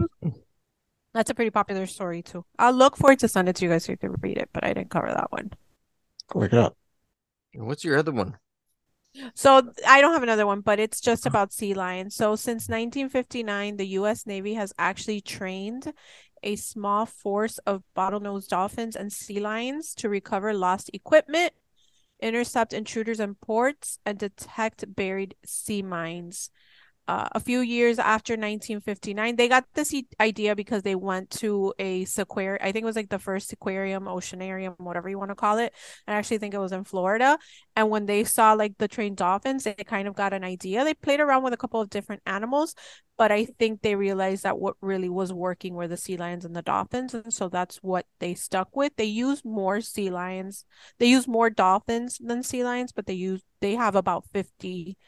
[1.15, 2.45] That's a pretty popular story too.
[2.59, 4.65] I'll look forward to send it to you guys so you can read it, but
[4.65, 5.53] I didn't cover that one.
[6.35, 6.77] Look it up.
[7.55, 8.37] What's your other one?
[9.35, 12.15] So I don't have another one, but it's just about sea lions.
[12.15, 14.27] So since 1959, the U.S.
[14.27, 15.93] Navy has actually trained
[16.43, 21.53] a small force of bottlenose dolphins and sea lions to recover lost equipment,
[22.21, 26.51] intercept intruders in ports, and detect buried sea mines.
[27.09, 32.05] Uh, a few years after 1959, they got this idea because they went to a
[32.05, 32.59] sequarium.
[32.61, 35.73] I think it was like the first aquarium, oceanarium, whatever you want to call it.
[36.07, 37.39] I actually think it was in Florida.
[37.75, 40.85] And when they saw like the trained dolphins, they kind of got an idea.
[40.85, 42.75] They played around with a couple of different animals,
[43.17, 46.55] but I think they realized that what really was working were the sea lions and
[46.55, 47.15] the dolphins.
[47.15, 48.93] And so that's what they stuck with.
[48.97, 50.67] They use more sea lions.
[50.99, 54.99] They use more dolphins than sea lions, but they use they have about 50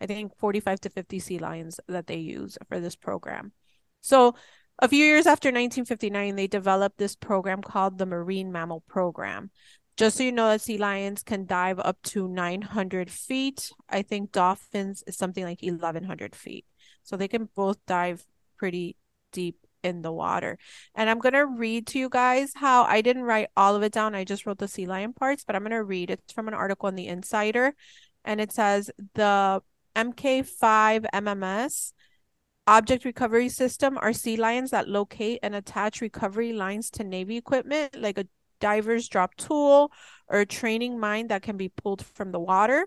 [0.00, 3.52] I think 45 to 50 sea lions that they use for this program.
[4.00, 4.34] So,
[4.82, 9.50] a few years after 1959, they developed this program called the Marine Mammal Program.
[9.98, 13.70] Just so you know that sea lions can dive up to 900 feet.
[13.90, 16.64] I think dolphins is something like 1100 feet.
[17.02, 18.24] So they can both dive
[18.56, 18.96] pretty
[19.32, 20.58] deep in the water.
[20.94, 23.92] And I'm going to read to you guys how I didn't write all of it
[23.92, 24.14] down.
[24.14, 26.10] I just wrote the sea lion parts, but I'm going to read.
[26.10, 27.74] It's from an article in the Insider.
[28.24, 29.62] And it says the
[29.96, 31.92] MK5 MMS
[32.66, 38.00] object recovery system are sea lions that locate and attach recovery lines to Navy equipment,
[38.00, 38.26] like a
[38.60, 39.90] diver's drop tool
[40.28, 42.86] or a training mine that can be pulled from the water.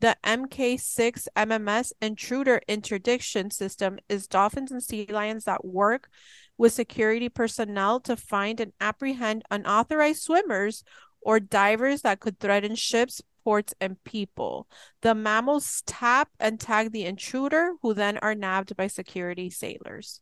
[0.00, 6.08] The MK6 MMS intruder interdiction system is dolphins and sea lions that work
[6.56, 10.84] with security personnel to find and apprehend unauthorized swimmers
[11.20, 14.68] or divers that could threaten ships, ports, and people.
[15.00, 20.20] The mammals tap and tag the intruder, who then are nabbed by security sailors.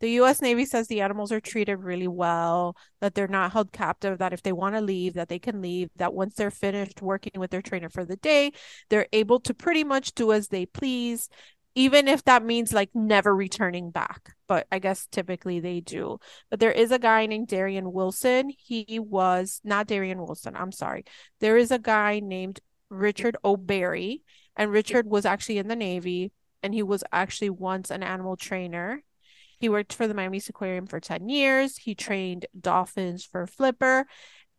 [0.00, 4.18] The US Navy says the animals are treated really well, that they're not held captive,
[4.18, 7.32] that if they want to leave, that they can leave, that once they're finished working
[7.40, 8.52] with their trainer for the day,
[8.90, 11.30] they're able to pretty much do as they please,
[11.74, 14.34] even if that means like never returning back.
[14.46, 16.18] But I guess typically they do.
[16.50, 18.50] But there is a guy named Darian Wilson.
[18.56, 21.04] He was not Darian Wilson, I'm sorry.
[21.40, 22.60] There is a guy named
[22.90, 24.22] Richard O'Barry,
[24.56, 29.02] and Richard was actually in the Navy, and he was actually once an animal trainer.
[29.58, 31.78] He worked for the Miami Aquarium for 10 years.
[31.78, 34.06] He trained dolphins for Flipper.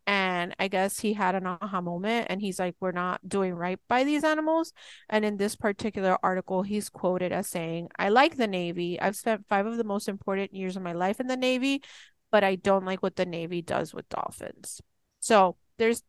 [0.06, 3.80] And I guess he had an aha moment and he's like, we're not doing right
[3.88, 4.72] by these animals.
[5.08, 9.00] And in this particular article, he's quoted as saying, I like the Navy.
[9.00, 11.82] I've spent five of the most important years of my life in the Navy,
[12.30, 14.80] but I don't like what the Navy does with dolphins.
[15.18, 16.04] So there's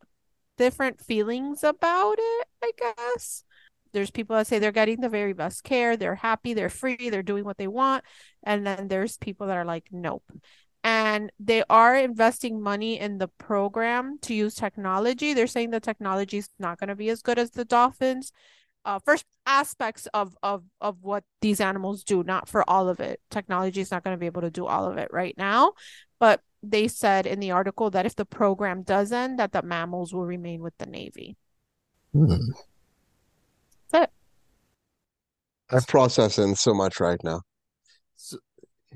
[0.57, 3.43] different feelings about it, I guess.
[3.93, 7.23] There's people that say they're getting the very best care, they're happy, they're free, they're
[7.23, 8.03] doing what they want.
[8.43, 10.23] And then there's people that are like, nope.
[10.87, 15.33] And they are investing money in the program to use technology.
[15.33, 18.31] They're saying the technology is not going to be as good as the dolphins.
[18.85, 23.19] Uh, first aspects of of of what these animals do, not for all of it.
[23.29, 25.73] Technology is not going to be able to do all of it right now,
[26.19, 30.13] but they said in the article that if the program does end, that the mammals
[30.13, 31.35] will remain with the Navy.
[32.13, 32.37] Hmm.
[33.91, 34.11] That's it.
[35.69, 37.41] I'm processing so much right now.
[38.15, 38.37] So,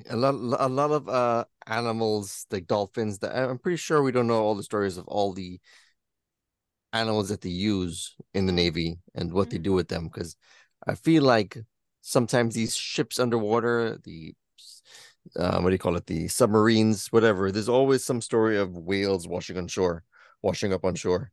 [0.09, 3.19] a lot, a lot of uh animals like dolphins.
[3.19, 5.59] That I'm pretty sure we don't know all the stories of all the
[6.93, 10.09] animals that they use in the navy and what they do with them.
[10.11, 10.35] Because
[10.85, 11.57] I feel like
[12.01, 14.35] sometimes these ships underwater, the
[15.35, 17.51] uh, what do you call it, the submarines, whatever.
[17.51, 20.03] There's always some story of whales washing on shore,
[20.41, 21.31] washing up on shore.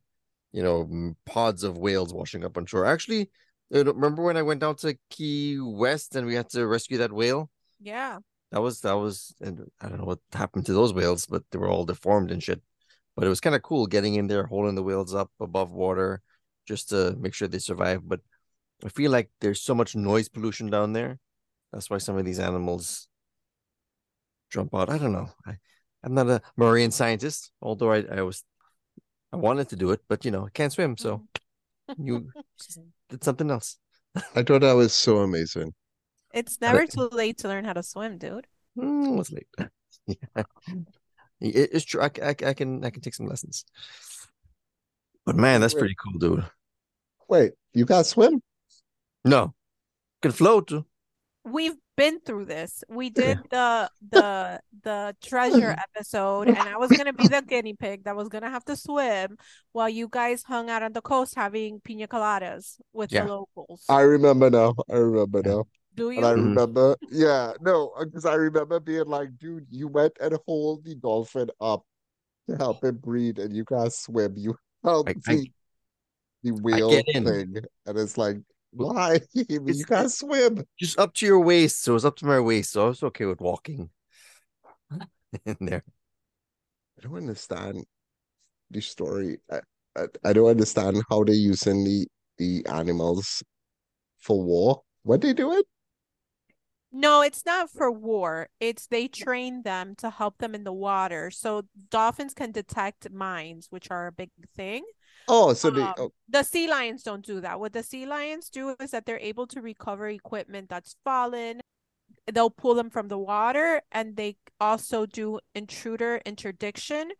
[0.51, 2.85] You know, pods of whales washing up on shore.
[2.85, 3.29] Actually,
[3.73, 7.11] uh, remember when I went down to Key West and we had to rescue that
[7.11, 7.51] whale?
[7.79, 8.19] Yeah.
[8.51, 11.59] That was that was and I don't know what happened to those whales, but they
[11.59, 12.61] were all deformed and shit.
[13.15, 16.21] But it was kind of cool getting in there, holding the whales up above water,
[16.67, 18.01] just to make sure they survive.
[18.07, 18.21] But
[18.83, 21.19] I feel like there's so much noise pollution down there.
[21.71, 23.07] That's why some of these animals
[24.49, 24.89] jump out.
[24.89, 25.29] I don't know.
[25.45, 25.57] I,
[26.03, 28.43] I'm not a marine scientist, although I, I was
[29.31, 31.23] I wanted to do it, but you know, I can't swim, so
[31.89, 31.95] mm.
[31.99, 32.29] you
[33.09, 33.77] did something else.
[34.35, 35.73] I thought that was so amazing.
[36.33, 38.47] It's never too late to learn how to swim, dude.
[38.77, 39.47] Mm, it's late.
[40.07, 40.43] yeah.
[41.41, 42.01] It- it's true.
[42.01, 43.65] I can I can take some lessons.
[45.25, 46.45] But man, that's pretty cool, dude.
[47.27, 48.41] Wait, you got swim?
[49.23, 49.53] No,
[50.21, 50.71] can float.
[51.45, 52.83] We've been through this.
[52.89, 58.03] We did the the the treasure episode, and I was gonna be the guinea pig
[58.05, 59.37] that was gonna have to swim
[59.71, 63.25] while you guys hung out on the coast having pina coladas with Yeah.
[63.25, 63.83] the locals.
[63.89, 64.75] I remember now.
[64.89, 65.65] I remember now.
[65.99, 66.33] Do And I?
[66.33, 66.45] Mhm.
[66.47, 71.49] remember, yeah, no, because I remember being like, dude, you went and hold the dolphin
[71.59, 71.83] up
[72.47, 74.35] to help it breathe, and you can't swim.
[74.37, 75.51] You held I- I- the
[76.43, 78.37] the whale thing, and it's like,
[78.71, 79.19] why?
[79.33, 80.65] you It's- can't swim.
[80.79, 81.81] Just up to your waist.
[81.81, 82.71] So it was up to my waist.
[82.71, 83.89] So I was okay with walking
[85.45, 85.83] in there.
[86.97, 87.83] I don't understand
[88.71, 89.39] the story.
[89.51, 89.59] I,
[89.97, 93.43] I, I don't understand how they're using the the animals
[94.19, 94.81] for war.
[95.03, 95.63] What they doing?
[96.91, 98.49] No, it's not for war.
[98.59, 101.29] It's they train them to help them in the water.
[101.29, 104.83] So dolphins can detect mines, which are a big thing.
[105.27, 107.59] Oh, so they Um, oh, The sea lions don't do that.
[107.59, 111.61] What the sea lions do is that they're able to recover equipment that's fallen.
[112.33, 117.11] They'll pull them from the water and they also do intruder interdiction,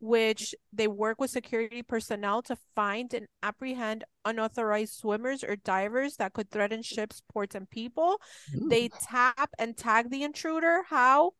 [0.00, 6.32] which they work with security personnel to find and apprehend unauthorized swimmers or divers that
[6.32, 8.20] could threaten ships, ports, and people.
[8.54, 8.70] Mm.
[8.70, 10.82] They tap and tag the intruder.
[10.88, 11.32] How?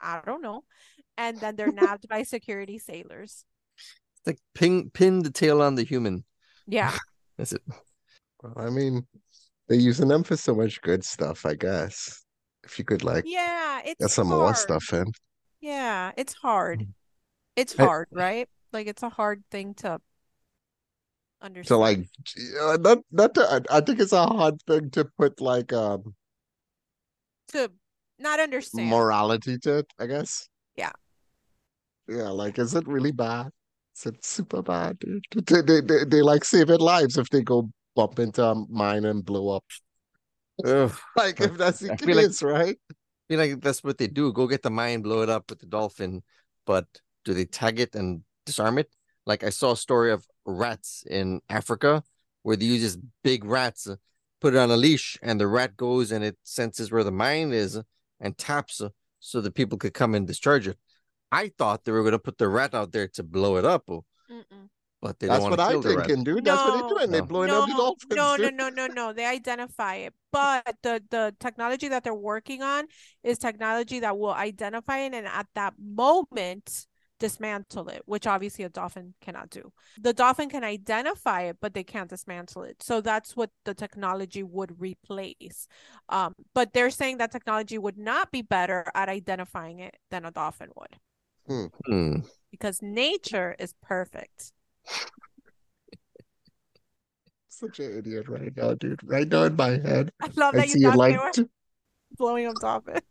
[0.00, 0.64] I don't know.
[1.16, 3.44] And then they're nabbed by security sailors.
[4.18, 6.24] It's like pin pin the tail on the human.
[6.66, 6.92] Yeah.
[7.38, 7.62] That's it.
[8.42, 9.06] well, I mean,
[9.68, 12.25] they use using them for so much good stuff, I guess.
[12.66, 14.56] If you could like Yeah, it's get some more hard.
[14.56, 15.06] stuff in.
[15.60, 16.80] Yeah, it's hard.
[16.80, 16.92] Mhm.
[17.54, 18.48] It's I- hard, right?
[18.72, 20.00] Like it's a hard thing to
[21.40, 21.68] understand.
[21.68, 22.00] to like
[22.60, 26.14] uh, not not to, I- I think it's a hard thing to put like um
[27.48, 27.70] to
[28.18, 28.90] not understand.
[28.90, 30.48] morality to it, I guess.
[30.76, 30.92] Yeah.
[32.08, 33.48] Yeah, like is it really bad?
[33.96, 35.24] Is it super bad, dude?
[35.46, 39.24] They, they, they, they like saving lives if they go bump into a mine and
[39.24, 39.64] blow up.
[40.64, 40.92] Ugh.
[41.16, 42.78] Like if that's the I feel like- case, right?
[43.28, 44.32] feel like that's what they do.
[44.32, 46.22] Go get the mine, blow it up with the dolphin.
[46.64, 46.86] But
[47.24, 48.88] do they tag it and disarm it?
[49.26, 52.04] Like I saw a story of rats in Africa
[52.42, 53.96] where they use these big rats, uh,
[54.40, 57.52] put it on a leash, and the rat goes and it senses where the mine
[57.52, 57.80] is
[58.20, 60.78] and taps uh, so that people could come and discharge it.
[61.32, 63.86] I thought they were going to put the rat out there to blow it up,
[63.88, 64.68] Mm-mm.
[65.06, 66.44] But they That's don't what I'm kill the thinking, dude.
[66.44, 67.10] That's what they're doing.
[67.10, 67.26] They're No.
[67.28, 68.16] blowing up the No, dolphins.
[68.16, 69.12] no, no, no, no, no.
[69.12, 70.14] They identify it.
[70.32, 72.86] But the the technology that they're working on
[73.22, 76.86] is technology that will identify it and at that moment
[77.18, 79.72] dismantle it, which obviously a dolphin cannot do.
[79.98, 82.82] The dolphin can identify it, but they can't dismantle it.
[82.82, 85.66] So that's what the technology would replace.
[86.10, 90.30] Um, but they're saying that technology would not be better at identifying it than a
[90.30, 90.98] dolphin would
[91.46, 92.20] Hmm.
[92.50, 94.52] because nature is perfect.
[97.48, 99.00] Such an idiot right now, dude.
[99.02, 101.48] Right now in my head, I love I that see you thought like they were
[102.18, 103.00] blowing up dolphins.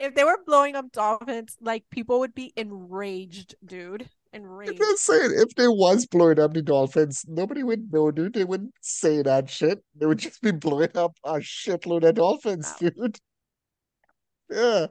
[0.00, 4.08] If they were blowing up dolphins, like people would be enraged, dude.
[4.32, 4.80] Enraged.
[4.80, 8.34] I'm saying, if they was blowing up the dolphins, nobody would know, dude.
[8.34, 9.82] They wouldn't say that shit.
[9.96, 13.18] They would just be blowing up a shitload of dolphins, dude.
[14.48, 14.86] Yeah.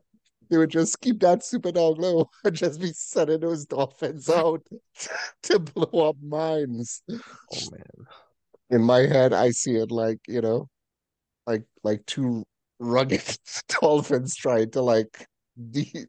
[0.49, 4.65] They would just keep that super dog low and just be sending those dolphins out
[5.43, 7.01] to blow up mines.
[7.09, 8.07] Oh man.
[8.69, 10.67] In my head, I see it like, you know,
[11.45, 12.43] like like two
[12.79, 13.23] rugged
[13.81, 15.25] dolphins trying to like
[15.71, 16.05] de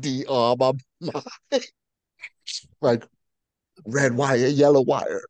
[0.00, 1.62] de-arm a mine.
[2.80, 3.04] Like
[3.84, 5.22] red wire, yellow wire.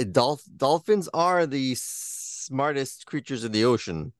[0.00, 4.12] Uh, Dolph- dolphins are the smartest creatures in the ocean.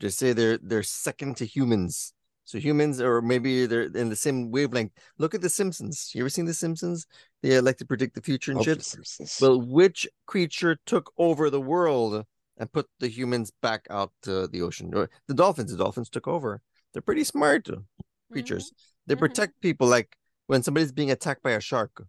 [0.00, 2.12] Just say they're they're second to humans.
[2.44, 4.92] So humans, or maybe they're in the same wavelength.
[5.18, 6.10] Look at the Simpsons.
[6.14, 7.06] You ever seen the Simpsons?
[7.42, 9.40] They like to predict the future and Of shit.
[9.40, 12.24] Well, which creature took over the world
[12.56, 14.92] and put the humans back out to the ocean?
[14.94, 15.70] Or The dolphins.
[15.70, 16.60] The dolphins took over.
[16.92, 17.76] They're pretty smart uh,
[18.32, 18.72] creatures.
[19.06, 19.20] They Mhm.
[19.20, 19.86] protect people.
[19.86, 20.16] Like
[20.48, 22.04] when somebody's being attacked by a shark,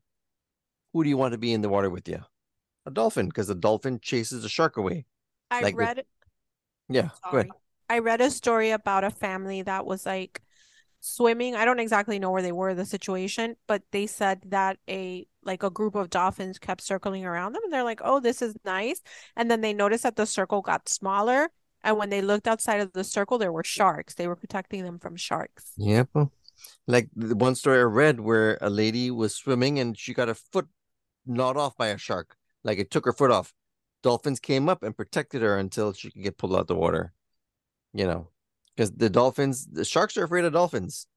[0.94, 2.24] who do you want to be in the water with you?
[2.88, 5.06] A dolphin, because a dolphin chases the shark away.
[5.52, 6.06] I like the- read
[6.90, 7.52] Yeah, go ahead.
[7.92, 10.42] I read a story about a family that was like
[11.02, 11.56] swimming.
[11.56, 15.62] I don't exactly know where they were, the situation, but they said that a like
[15.62, 19.02] a group of dolphins kept circling around them and they're like, "Oh, this is nice."
[19.36, 21.50] And then they noticed that the circle got smaller,
[21.84, 24.14] and when they looked outside of the circle, there were sharks.
[24.14, 25.74] They were protecting them from sharks.
[25.76, 26.12] Yep.
[26.88, 30.36] Like the one story I read where a lady was swimming and she got her
[30.36, 30.70] foot
[31.26, 32.38] gnawed off by a shark.
[32.64, 33.54] Like it took her foot off.
[34.02, 37.12] Dolphins came up and protected her until she could get pulled out of the water.
[37.94, 38.30] You know,
[38.76, 41.08] because the dolphins, the sharks are afraid of dolphins.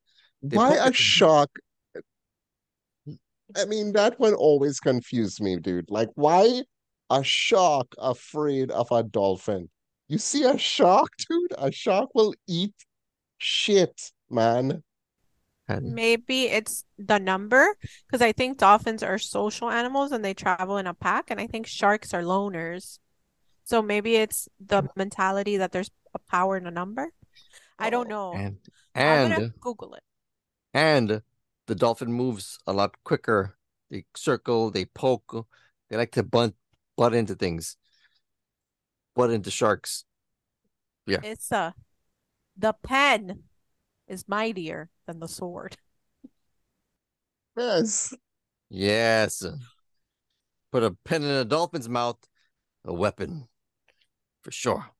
[0.43, 1.51] They Why a shark?
[3.57, 5.91] I mean, that one always confused me, dude.
[5.91, 6.63] Like, why
[7.11, 9.71] a shark afraid of a dolphin?
[10.09, 11.53] You see a shark, dude?
[11.57, 12.75] A shark will eat
[13.39, 14.83] shit, man.
[15.69, 20.77] And Maybe it's the number because I think dolphins are social animals and they travel
[20.77, 22.99] in a pack, and I think sharks are loners.
[23.65, 27.13] So maybe it's the mentality that there's a power in a number.
[27.79, 28.33] I don't Oh, know.
[28.33, 28.59] and
[29.07, 30.03] I'm gonna and Google it.
[30.73, 31.23] and
[31.67, 33.57] the dolphin moves a lot quicker.
[33.91, 35.47] They circle, they poke,
[35.89, 36.55] they like to butt
[36.97, 37.77] butt into things,
[39.15, 40.05] butt into sharks.
[41.07, 41.21] Yeah.
[41.23, 41.73] It's uh
[42.57, 43.45] the pen
[44.09, 45.77] is mightier than the sword.
[47.57, 48.15] Yes.
[48.69, 49.45] Yes.
[50.73, 52.19] Put a pen in a dolphin's mouth,
[52.85, 53.49] a weapon.
[54.43, 54.91] For sure.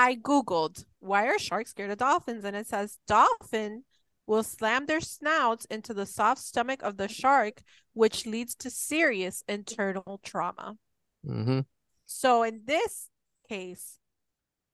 [0.00, 3.84] I Googled why are sharks scared of dolphins, and it says dolphin
[4.26, 7.60] will slam their snouts into the soft stomach of the shark,
[7.92, 10.76] which leads to serious internal trauma.
[11.22, 11.60] hmm
[12.06, 13.10] So in this
[13.46, 13.98] case,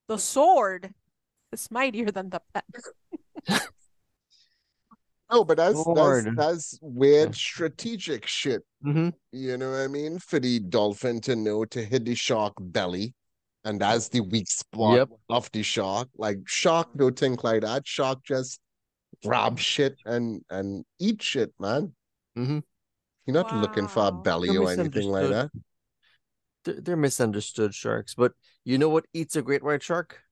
[0.06, 0.94] the sword
[1.50, 2.62] is mightier than the pen.
[5.28, 6.36] No, but that's that's Lord.
[6.36, 8.62] that's weird strategic shit.
[8.80, 10.20] hmm You know what I mean?
[10.20, 13.12] For the dolphin to know to hit the shark belly,
[13.66, 15.08] and that's the weak spot Yep.
[15.28, 16.08] of the shark.
[16.16, 17.86] Like shark don't think like that.
[17.86, 18.60] Shark just
[19.24, 21.92] grab shit and and eat shit, man.
[22.36, 22.60] hmm
[23.26, 25.50] You're not looking for a belly You're or anything like that.
[26.64, 28.14] They're, they're misunderstood sharks.
[28.14, 28.32] But
[28.64, 30.22] you know what eats a great white shark?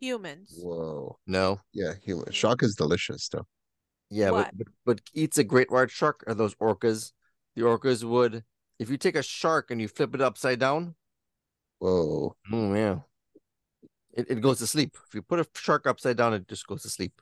[0.00, 0.60] Humans.
[0.62, 1.18] Whoa.
[1.26, 1.60] No.
[1.72, 3.46] Yeah, human shark is delicious though.
[4.10, 7.12] Yeah, but, but but eats a great white shark are those orcas.
[7.56, 8.44] The orcas would,
[8.78, 10.94] if you take a shark and you flip it upside down,
[11.84, 12.34] Whoa.
[12.50, 13.00] oh yeah,
[14.14, 14.96] it, it goes to sleep.
[15.06, 17.20] If you put a shark upside down, it just goes to sleep.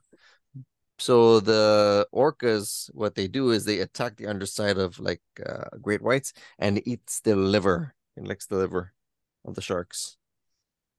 [0.98, 6.00] So the orcas, what they do is they attack the underside of like uh, great
[6.00, 7.94] whites and eats the liver.
[8.16, 8.92] It licks the liver
[9.44, 10.16] of the sharks.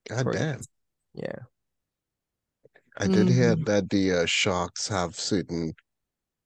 [0.10, 0.36] God Right.
[0.36, 0.62] damn.
[1.14, 1.40] Yeah.
[2.98, 3.66] I did hear Mhm.
[3.66, 5.74] that the uh, sharks have certain.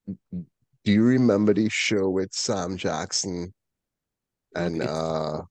[0.05, 3.53] Do you remember the show with Sam Jackson
[4.55, 5.41] and uh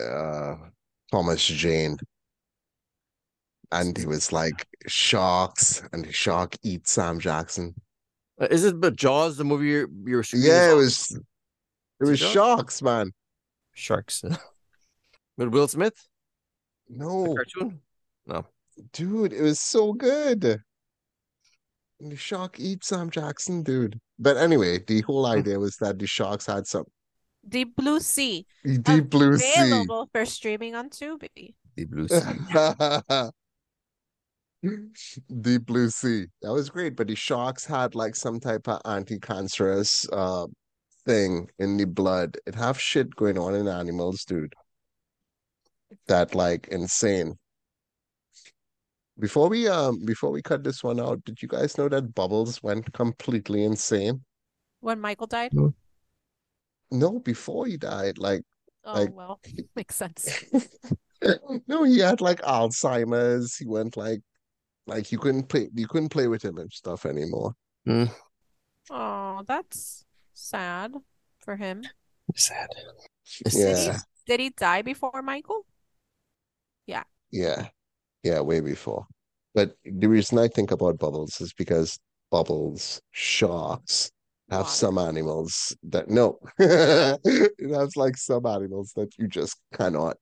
[0.00, 0.56] uh
[1.10, 1.98] Thomas Jane?
[3.72, 7.74] And he was like sharks, and the shark eats Sam Jackson.
[8.40, 11.16] Uh, Is it but Jaws, the movie you're, you're screaming Yeah, it was it
[12.00, 12.32] Is it was Jaws?
[12.32, 13.12] sharks, man.
[13.74, 14.22] Sharks.
[15.36, 15.96] With Will Smith,
[16.88, 17.80] the No, cartoon?
[18.92, 20.62] dude, it was so good.
[22.00, 24.00] And the shark eats Sam Jackson, dude.
[24.18, 25.38] But anyway, the whole Hmm.
[25.38, 26.84] idea was that the sharks had some
[27.48, 28.46] Deep Blue Sea.
[28.64, 29.52] deep blue sea.
[29.56, 31.54] Available for streaming on Tubi.
[31.76, 33.30] The Blue Sea.
[35.42, 36.26] Deep Blue Sea.
[36.42, 40.46] That was great, but the sharks had like some type of anti-cancerous uh
[41.04, 42.36] thing in the blood.
[42.46, 44.54] It have shit going on in animals, dude.
[46.06, 47.34] That like insane.
[49.18, 52.62] Before we um before we cut this one out, did you guys know that Bubbles
[52.62, 54.24] went completely insane?
[54.80, 55.52] When Michael died?
[55.54, 55.74] No,
[57.18, 58.42] before he died, like
[58.84, 59.40] Oh, Like- well,
[59.76, 60.44] makes sense.
[61.66, 63.56] no, he had like Alzheimer's.
[63.56, 64.20] He went like
[64.86, 67.54] like you couldn't play you couldn't play with him and stuff anymore.
[68.90, 70.92] Oh, that's sad
[71.38, 71.84] for him.
[72.36, 72.68] Sad.
[73.50, 73.98] Yeah.
[74.26, 75.64] Did he die before Michael?
[76.86, 77.66] Yeah yeah,
[78.22, 79.06] yeah, way before.
[79.54, 81.98] But the reason I think about bubbles is because
[82.30, 84.10] bubbles, sharks
[84.50, 84.70] have Water.
[84.70, 90.16] some animals that no, it has like some animals that you just cannot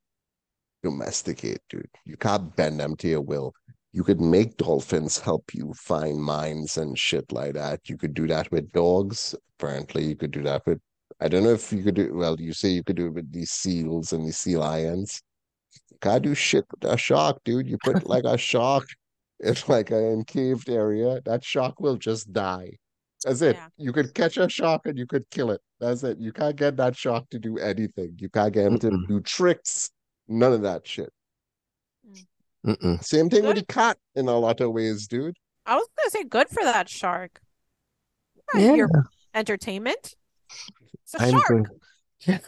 [0.83, 1.89] domesticate, dude.
[2.05, 3.53] You can't bend them to your will.
[3.93, 7.89] You could make dolphins help you find mines and shit like that.
[7.89, 9.35] You could do that with dogs.
[9.59, 10.81] Apparently, you could do that with.
[11.20, 12.14] I don't know if you could do.
[12.14, 15.23] Well, you say you could do it with these seals and these sea lions.
[16.01, 17.68] Can't do shit with a shark, dude.
[17.68, 18.87] You put like a shark
[19.41, 22.79] in like an encaved area, that shark will just die.
[23.25, 23.57] That's it.
[23.57, 23.68] Yeah.
[23.77, 25.61] You could catch a shark and you could kill it.
[25.81, 26.18] That's it.
[26.18, 28.16] You can't get that shark to do anything.
[28.18, 29.91] You can't get him to do tricks.
[30.29, 31.12] None of that shit.
[32.09, 32.25] Mm.
[32.66, 33.05] Mm-mm.
[33.05, 35.37] Same thing with the cat in a lot of ways, dude.
[35.66, 37.41] I was gonna say good for that shark.
[38.55, 38.75] Not Yeah.
[38.75, 38.91] Your
[39.35, 40.14] entertainment.
[41.05, 41.49] It's a I'm shark.
[41.49, 41.66] going-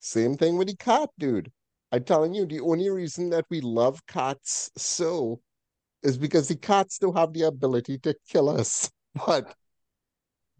[0.00, 1.50] Same thing with the cat, dude.
[1.92, 5.40] I'm telling you, the only reason that we love cats so
[6.02, 8.90] is because the cats don't have the ability to kill us.
[9.26, 9.54] But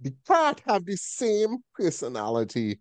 [0.00, 2.78] the cat have the same personality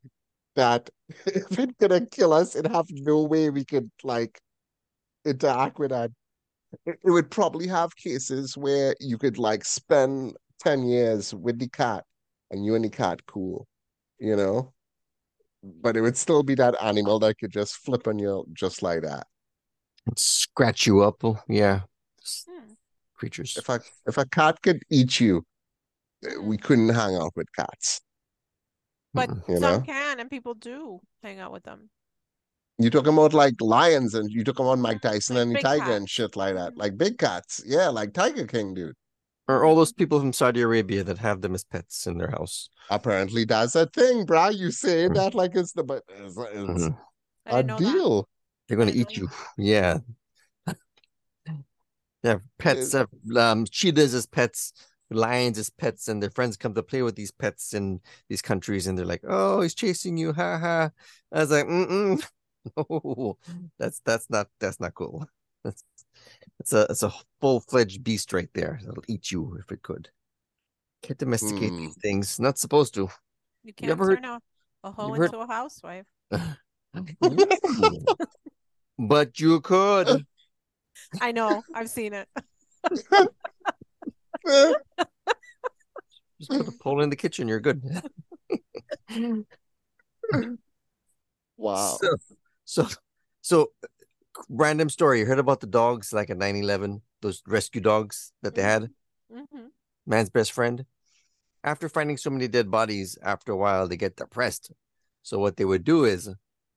[0.55, 0.89] that
[1.26, 4.39] if it gonna kill us, it have no way we could like
[5.26, 6.11] interact with that.
[6.86, 11.69] It, it would probably have cases where you could like spend 10 years with the
[11.69, 12.03] cat
[12.51, 13.67] and you and the cat cool,
[14.19, 14.73] you know?
[15.63, 19.01] But it would still be that animal that could just flip on you just like
[19.01, 19.26] that.
[20.05, 21.23] And Scratch you up.
[21.23, 21.82] oh, Yeah.
[22.47, 22.73] Hmm.
[23.15, 23.55] Creatures.
[23.57, 25.43] If a if a cat could eat you,
[26.41, 28.01] we couldn't hang out with cats.
[29.13, 29.82] But You some know?
[29.82, 31.89] can, and people do hang out with them.
[32.78, 35.91] You talking about like lions and you talking about Mike Tyson and the big tiger
[35.91, 36.74] and shit like that.
[36.74, 36.78] Mhm.
[36.78, 37.63] Like big cats.
[37.66, 38.95] Yeah, like Tiger King, dude.
[39.47, 42.70] Or all those people from Saudi Arabia that have them as pets in their house.
[42.89, 44.53] Apparently that's a thing, brah.
[44.53, 45.13] You say Mm.
[45.16, 46.97] that like it's the but it's, it's Mhm.
[47.45, 47.91] I a didn't that.
[47.93, 48.28] deal.
[48.68, 49.30] They're gonna eat you.
[49.57, 49.99] Yeah.
[52.24, 54.74] They have pets, It- have um, cheetahs as pets,
[55.12, 58.88] lions as pets, and their friends come to play with these pets in these countries,
[58.88, 60.89] and they're like, "Oh, he's chasing you, ha ha!"
[61.32, 62.24] I was like, "Mm-mm,
[62.78, 63.38] no,
[63.78, 65.28] that's that's not that's not cool.
[65.66, 65.84] That's
[66.60, 68.80] it's a it's a full fledged beast right there.
[68.86, 70.10] That'll eat you if it could.
[71.01, 71.78] Can't domesticate Hmm.
[71.78, 72.39] these things.
[72.39, 73.10] Not supposed to.
[73.64, 74.41] You can't ever heard- turn a,
[74.84, 76.06] a hoe ever heard- into a housewife.
[78.97, 80.26] But you could.
[81.20, 81.64] I know.
[81.74, 82.28] I've seen it.
[86.39, 87.48] Just put a pole in the kitchen.
[87.48, 87.82] You're good.
[91.58, 91.98] wow.
[92.02, 92.16] So,
[92.66, 92.88] so,
[93.41, 93.72] so,
[94.50, 95.20] random story.
[95.20, 98.89] You heard about the dogs like at 9 11, those rescue dogs that they had?
[99.32, 99.68] hmm
[100.06, 100.86] Man's best friend.
[101.64, 104.72] After finding so many dead bodies, after a while, they get depressed.
[105.24, 106.30] So, what they would do is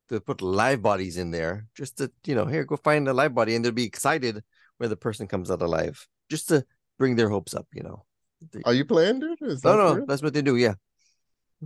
[0.09, 3.35] they put live bodies in there just to, you know, here, go find a live
[3.35, 3.55] body.
[3.55, 4.43] And they'd be excited
[4.79, 6.65] when the person comes out alive just to
[6.99, 8.05] bring their hopes up, you know.
[8.53, 9.39] They- Are you playing, dude?
[9.43, 10.07] Is no, that no, real?
[10.07, 10.57] that's what they do.
[10.57, 10.75] Yeah.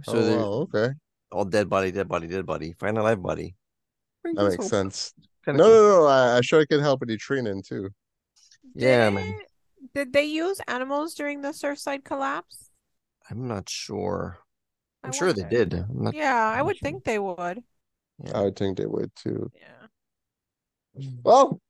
[0.04, 0.94] So, oh, wow, okay.
[1.30, 2.72] all dead body, dead body, dead body.
[2.78, 3.54] Find a live body.
[4.22, 5.12] Brings That makes sense.
[5.44, 5.74] Kinda No, cool.
[5.74, 6.06] no, no.
[6.06, 7.90] I, I sure I can help with the training too.
[8.74, 9.38] Yeah, did, man.
[9.94, 12.70] Did they use animals during the Surfside collapse?
[13.28, 14.38] I'm not sure.
[15.02, 15.74] I I'm sure they did.
[15.74, 16.14] I'm not.
[16.14, 16.86] Yeah, I not would sure.
[16.86, 17.62] think they would.
[18.24, 18.38] Yeah.
[18.38, 19.50] I would think they would too.
[19.54, 21.08] Yeah.
[21.24, 21.60] Well,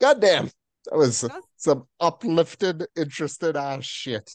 [0.00, 0.50] goddamn.
[0.86, 4.34] That was some uplifted, interested ass shit.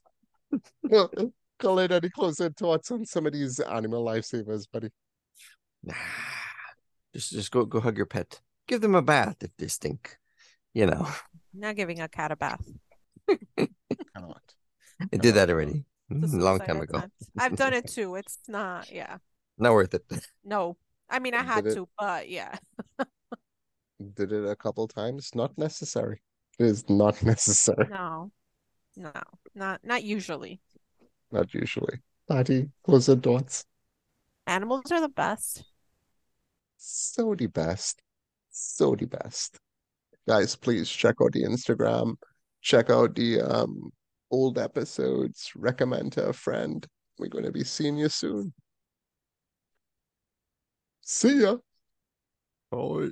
[1.60, 4.90] Colin, any closer thoughts on some of these animal lifesavers, buddy?
[5.84, 5.94] Nah.
[7.14, 8.42] Just just go go hug your pet.
[8.68, 10.18] Give them a bath if they stink.
[10.74, 11.08] You know,
[11.54, 12.66] Not giving a cat a bath.
[13.58, 14.42] Cannot.
[15.14, 15.86] I did that already.
[16.10, 16.98] It's a Mm, long time ago.
[16.98, 17.16] attempt.
[17.40, 18.16] I've done it too.
[18.16, 19.18] It's not, yeah.
[19.58, 20.04] Not worth it.
[20.44, 20.76] No.
[21.10, 22.58] I mean, I Did had it- to, but yeah.
[24.14, 25.32] Did it a couple times.
[25.34, 26.22] Not necessary.
[26.60, 27.88] It is not necessary.
[27.90, 28.32] No.
[28.96, 29.12] No.
[29.54, 30.62] Not not usually.
[31.32, 32.00] Not usually.
[32.30, 33.66] Patty, close the thoughts.
[34.48, 35.64] Animals are the best.
[36.78, 38.02] So the best.
[38.52, 39.60] So the best.
[40.28, 42.16] Guys, please check out the Instagram.
[42.62, 43.92] Check out the um
[44.32, 45.52] old episodes.
[45.56, 46.86] Recommend to a friend.
[47.18, 48.54] We're going to be seeing you soon.
[51.02, 51.58] See ya.
[52.72, 53.12] Oh.